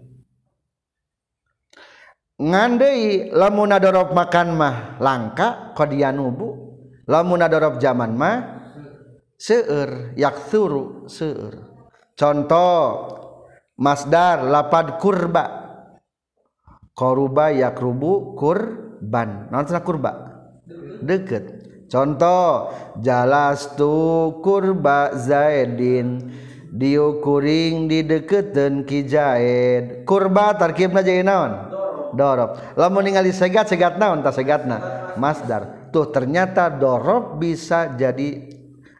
Ngandei 2.38 3.34
lamun 3.34 3.74
adorof 3.74 4.14
makan 4.14 4.54
mah 4.54 4.76
langka 5.02 5.74
kodianubu 5.74 6.78
lamun 7.10 7.42
adorof 7.42 7.82
zaman 7.82 8.14
mah 8.14 8.62
seueur 9.34 10.14
yaksuru 10.14 11.10
seueur. 11.10 11.66
Contoh 12.14 12.78
Masdar 13.78 14.42
lapad 14.42 14.98
kurba. 14.98 15.46
Koruba 16.98 17.54
yakrubu 17.54 18.34
kurban. 18.34 19.46
Non 19.54 19.62
kurba? 19.86 20.12
Deket. 20.98 21.62
Contoh 21.86 22.74
jalas 22.98 23.78
tu 23.78 24.34
kurba 24.42 25.14
zaidin. 25.14 26.26
Diukuring 26.68 27.86
di 27.86 28.02
deket 28.02 28.52
dan 28.52 28.82
kijaid 28.82 30.02
kurba 30.04 30.58
tarkibna 30.58 31.00
jadi 31.00 31.22
naon? 31.22 31.70
Dorob. 32.18 32.58
Lamun 32.74 33.06
ningali 33.06 33.30
segat 33.30 33.70
segat 33.70 33.94
naon 33.94 34.26
tak 34.26 34.42
segatna? 34.42 35.14
Masdar. 35.14 35.88
Tuh 35.94 36.10
ternyata 36.10 36.66
dorob 36.66 37.38
bisa 37.38 37.94
jadi 37.94 38.42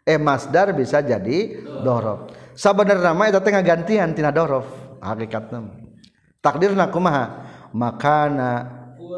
eh 0.07 0.17
masdar 0.17 0.71
bisa 0.71 1.03
jadi 1.03 1.67
dorob 1.83 2.38
sabener 2.59 2.99
nama 2.99 3.31
itu 3.31 3.39
tengah 3.39 3.63
gantian 3.63 4.11
tina 4.11 4.35
dorof. 4.35 4.67
Hakikatnya 4.99 5.63
takdir 6.43 6.75
kumaha? 6.91 7.47
Makana 7.71 8.67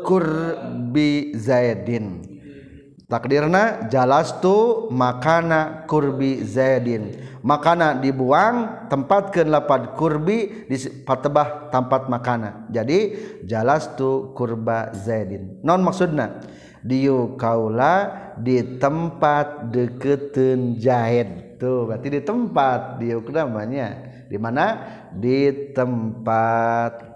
kurbi 0.05 1.33
zaidin. 1.33 2.21
Takdirna 3.09 3.89
jalastu 3.89 4.87
makana 4.93 5.83
kurbi 5.89 6.45
zaidin. 6.45 7.17
Makana 7.41 7.97
dibuang 7.97 8.87
tempat 8.87 9.33
ke 9.33 9.41
lapad 9.41 9.97
kurbi 9.97 10.69
di 10.69 10.77
patebah 11.01 11.73
tempat 11.73 12.07
makana. 12.07 12.69
Jadi 12.69 13.17
jalastu 13.49 14.31
kurba 14.37 14.93
zaidin. 14.93 15.59
Non 15.65 15.81
maksudna? 15.81 16.45
Diu 16.85 17.35
kaula 17.37 18.33
di 18.37 18.77
tempat 18.77 19.69
deketin 19.73 20.77
jahid 20.77 21.50
tuh 21.61 21.85
berarti 21.85 22.09
di 22.09 22.21
tempat 22.25 22.97
di 22.97 23.13
namanya. 23.13 23.87
Di 24.25 24.37
mana? 24.41 24.65
Di 25.13 25.69
tempat. 25.77 27.13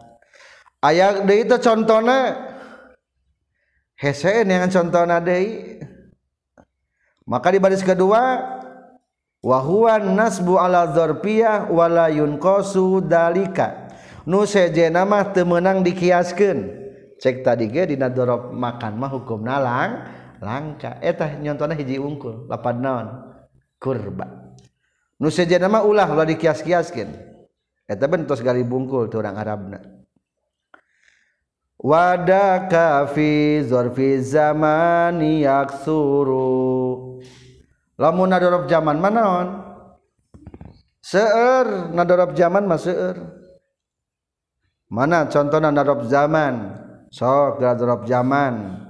Ayat 0.85 1.25
deui 1.25 1.49
itu 1.49 1.57
contohnya 1.57 2.37
hesen 3.97 4.45
yang 4.45 4.69
contohnya 4.69 5.17
deui. 5.17 5.81
Maka 7.25 7.49
di 7.49 7.57
baris 7.57 7.81
kedua 7.81 8.37
wahuan 9.41 10.13
nasbu 10.13 10.61
ala 10.61 10.93
dzarfiyah 10.93 11.73
wala 11.73 12.13
yunqasu 12.13 13.01
dalika 13.01 13.89
nu 14.29 14.45
sejena 14.45 15.09
meunang 15.09 15.81
dikiaskeun. 15.81 16.85
Cek 17.17 17.41
tadi 17.41 17.65
ge 17.73 17.89
dina 17.89 18.13
dorob 18.13 18.53
makan 18.53 18.93
mah 19.01 19.09
hukumna 19.09 19.57
lang 19.57 19.89
langka. 20.37 21.01
Eta 21.01 21.33
nyontona 21.41 21.73
hiji 21.73 21.97
ungkul 21.97 22.45
lapad 22.45 22.77
naon 22.77 23.24
kurba. 23.79 24.55
Nu 25.19 25.31
sejenama 25.31 25.83
ulah 25.87 26.09
ulah 26.11 26.27
dikias-kiaskeun. 26.27 27.09
Eta 27.85 28.05
bentos 28.09 28.41
gali 28.41 28.65
bungkul 28.65 29.07
tu 29.07 29.21
urang 29.21 29.37
arabna. 29.37 29.79
Wada 31.79 32.65
kafi 32.65 33.61
zorfi 33.63 34.19
zamani 34.25 35.45
yaksuru. 35.45 37.21
Lamun 37.95 38.27
nadorob 38.27 38.67
zaman 38.67 38.99
manaon 38.99 39.47
seueur 40.99 41.93
nadorob 41.93 42.33
zaman 42.33 42.65
mah 42.65 42.79
seueur. 42.81 43.17
Mana 44.89 45.29
contohna 45.29 45.69
nadorob 45.69 46.09
zaman? 46.09 46.73
Sok 47.13 47.61
nadorob 47.61 48.03
zaman. 48.09 48.84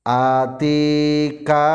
Atika 0.00 1.68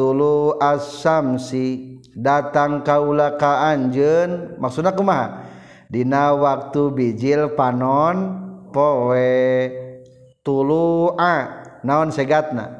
tulu 0.00 0.56
asamsi 0.56 2.00
datang 2.16 2.80
kaula 2.80 3.36
ka 3.36 3.68
anjeun. 3.68 4.56
Maksudna 4.56 4.96
kumaha? 4.96 5.44
Dina 5.92 6.32
waktu 6.32 6.88
bijil 6.96 7.52
panon 7.52 8.40
poe 8.72 9.68
tulu 10.40 11.12
a. 11.20 11.68
Naon 11.84 12.08
segatna? 12.08 12.72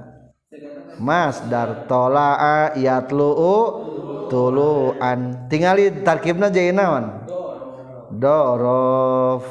Mas 0.97 1.45
dartola 1.45 2.41
a 2.41 2.73
yatlu 2.73 3.37
tuluan. 4.33 5.45
Tingali 5.53 5.93
tarkibna 6.01 6.49
jadi 6.49 6.73
naon? 6.73 7.21
Dorof. 8.17 9.45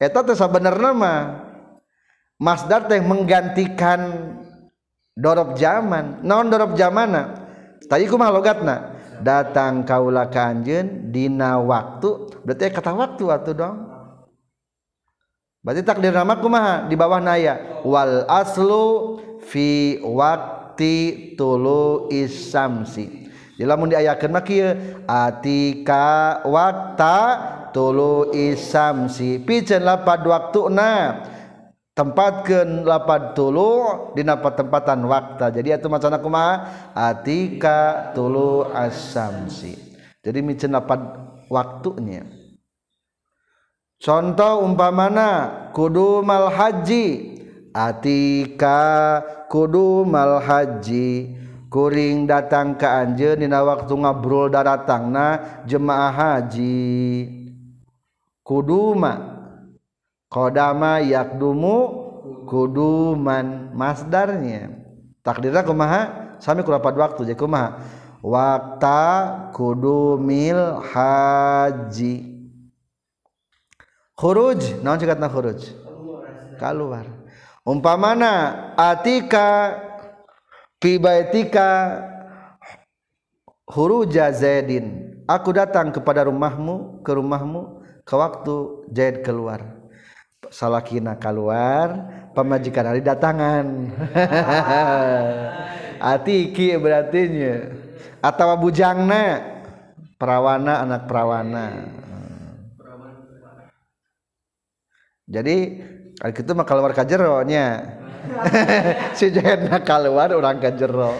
Eta 0.00 0.24
teu 0.24 0.32
sabenerna 0.32 0.90
mah 0.96 1.47
masdar 2.38 2.86
teh 2.86 3.02
menggantikan 3.02 4.00
dorof 5.18 5.58
zaman. 5.58 6.22
Naon 6.22 6.48
dorof 6.48 6.78
zamana? 6.78 7.34
Tadi 7.84 8.06
kumaha 8.06 8.30
logatna? 8.30 8.76
Datang 9.18 9.82
kaula 9.82 10.30
ka 10.30 10.54
anjeun 10.54 11.10
dina 11.10 11.58
waktu. 11.58 12.38
Berarti 12.46 12.70
kata 12.70 12.94
waktu 12.94 13.24
atuh 13.26 13.54
dong. 13.54 13.78
Berarti 15.58 15.82
takdir 15.82 16.14
nama 16.14 16.38
kumaha? 16.38 16.86
Di 16.86 16.94
bawah 16.94 17.18
naya 17.18 17.82
wal 17.82 18.22
aslu 18.30 19.18
fi 19.42 19.98
wakti 19.98 21.34
tulu 21.34 22.06
isamsi. 22.14 23.26
Di 23.58 23.66
lamun 23.66 23.90
diayakeun 23.90 24.30
mah 24.30 24.44
kieu 24.46 24.70
atika 25.10 26.46
wakta 26.46 27.18
tulu 27.74 28.30
isamsi. 28.30 29.42
Piceun 29.42 29.82
lapad 29.82 30.22
waktuna 30.22 31.18
tempatkeun 31.98 32.86
lapad 32.86 33.34
tulu 33.34 34.14
dina 34.14 34.38
tempatan 34.38 35.02
wakta. 35.10 35.50
Jadi 35.50 35.74
atuh 35.74 35.90
macana 35.90 36.22
kumaha? 36.22 36.54
Atika 36.94 38.14
tulu 38.14 38.70
asamsi. 38.70 39.74
Jadi 40.22 40.38
miceun 40.38 40.78
lapad 40.78 41.02
waktunya. 41.50 42.22
Contoh 43.98 44.62
umpamana 44.62 45.50
kudumal 45.74 46.54
haji 46.54 47.34
atika 47.74 49.18
kudumal 49.50 50.38
haji 50.38 51.34
kuring 51.66 52.30
datang 52.30 52.78
ke 52.78 52.86
anjeun 52.86 53.42
dina 53.42 53.66
waktu 53.66 53.90
ngabrul 53.90 54.54
daratangna 54.54 55.62
jemaah 55.66 56.14
haji. 56.14 57.26
Kuduma 58.46 59.37
kodama 60.28 61.00
yakdumu 61.00 61.76
kuduman 62.44 63.72
masdarnya. 63.72 64.72
Takdirnya 65.24 65.64
kumaha? 65.64 66.36
Sami 66.38 66.62
kulapat 66.62 66.94
waktu 66.94 67.32
jadi 67.32 67.40
kumaha? 67.40 67.82
Wakta 68.22 69.02
kudumil 69.56 70.80
haji. 70.84 72.14
Khuruj 74.18 74.82
naon 74.82 74.98
cikatna 75.00 75.28
khuruj? 75.30 75.60
Keluar. 76.58 77.06
Umpamana 77.62 78.32
atika 78.74 79.78
fi 80.82 80.98
baitika 80.98 82.02
huruja 83.68 84.32
zaidin. 84.34 85.14
Aku 85.28 85.52
datang 85.52 85.92
kepada 85.92 86.24
rumahmu 86.24 87.04
ke 87.04 87.12
rumahmu 87.12 87.84
ke 88.08 88.14
waktu 88.16 88.88
Zaid 88.88 89.20
keluar 89.20 89.77
salakina 90.48 91.16
keluar 91.16 92.08
pemajikan 92.32 92.94
hari 92.94 93.00
datangan. 93.00 93.66
Atiki 95.98 96.78
berarti 96.78 97.20
nya 97.26 97.74
atau 98.22 98.54
bujangna 98.54 99.42
perawana 100.14 100.86
anak 100.86 101.10
perawana 101.10 101.66
jadi 105.28 105.56
kalau 106.16 106.32
gitu 106.32 106.50
mah 106.56 106.66
keluar 106.66 106.92
ka 106.96 107.04
jero 107.04 107.44
nya 107.44 107.84
si 109.12 109.28
Jena 109.28 109.84
keluar 109.84 110.32
orang 110.32 110.56
ka 110.58 110.72
jero. 110.72 111.12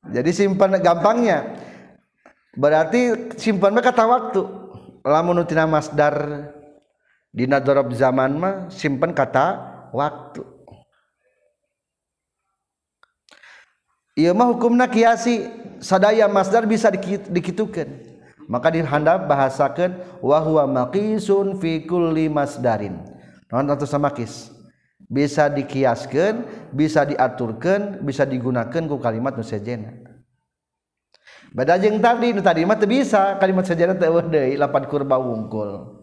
Jadi 0.00 0.30
simpan 0.30 0.78
gampangnya 0.78 1.56
berarti 2.54 3.32
simpan 3.38 3.76
kata 3.78 4.04
waktu. 4.06 4.42
Lamun 5.00 5.42
tina 5.48 5.64
masdar 5.64 6.14
dina 7.32 7.56
dorob 7.62 7.90
zaman 7.96 8.36
mah 8.36 8.54
simpan 8.68 9.16
kata 9.16 9.58
waktu. 9.96 10.44
Iya 14.18 14.36
mah 14.36 14.52
hukumna 14.52 14.90
kiasi 14.90 15.48
sadaya 15.80 16.28
masdar 16.28 16.68
bisa 16.68 16.92
dikitukan 17.32 17.88
maka 18.50 18.68
dihandap 18.74 19.30
bahasakan 19.30 20.02
wahwa 20.18 20.66
maqisun 20.66 21.56
fi 21.62 21.86
kulli 21.86 22.26
masdarin. 22.26 22.98
Non 23.46 23.70
atau 23.70 23.86
samakis 23.86 24.50
bisa 25.10 25.46
dikiaskan 25.50 26.46
bisa 26.70 27.02
diaturkan 27.06 28.02
bisa 28.02 28.22
digunakan 28.26 28.82
ku 28.86 28.98
kalimat 28.98 29.34
nu 29.34 29.42
badajeng 31.50 31.98
tadi 31.98 32.30
nu 32.30 32.40
tadi 32.42 32.62
mah 32.62 32.78
bisa 32.86 33.36
kalimat 33.42 33.66
sejarah 33.66 33.98
teu 33.98 34.22
deui 34.22 34.54
lapan 34.54 34.86
kurba 34.86 35.18
wungkul. 35.18 35.98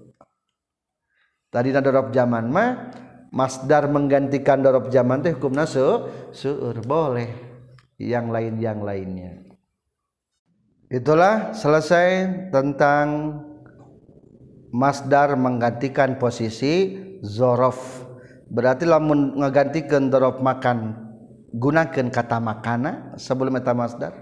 Tadi 1.48 1.72
na 1.72 1.80
dorop 1.80 2.12
zaman 2.12 2.52
mah 2.52 2.92
masdar 3.32 3.88
menggantikan 3.88 4.60
dorop 4.60 4.92
zaman 4.92 5.24
teh 5.24 5.32
hukumna 5.32 5.64
su 5.64 6.06
suur 6.36 6.76
boleh 6.84 7.32
yang 7.96 8.28
lain 8.28 8.60
yang 8.60 8.84
lainnya. 8.84 9.48
Itulah 10.88 11.56
selesai 11.56 12.52
tentang 12.52 13.40
masdar 14.72 15.36
menggantikan 15.40 16.20
posisi 16.20 16.96
zorof. 17.24 18.04
Berarti 18.48 18.88
lamun 18.88 19.36
menggantikan 19.36 20.08
dorop 20.08 20.40
makan 20.40 21.07
gunakan 21.54 22.08
kata 22.12 22.38
makana 22.44 23.16
sebelum 23.16 23.56
eta 23.58 23.72
masdar. 23.72 24.14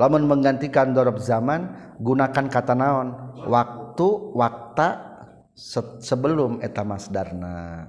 Lamun 0.00 0.26
menggantikan 0.26 0.96
dorob 0.96 1.20
zaman 1.20 1.94
gunakan 2.00 2.46
kata 2.48 2.74
naon? 2.74 3.08
Waktu 3.46 4.06
wakta 4.36 4.88
sebelum 6.00 6.64
eta 6.64 6.82
masdarna. 6.82 7.88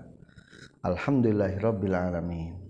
Alhamdulillahirabbil 0.82 1.96
alamin. 1.96 2.61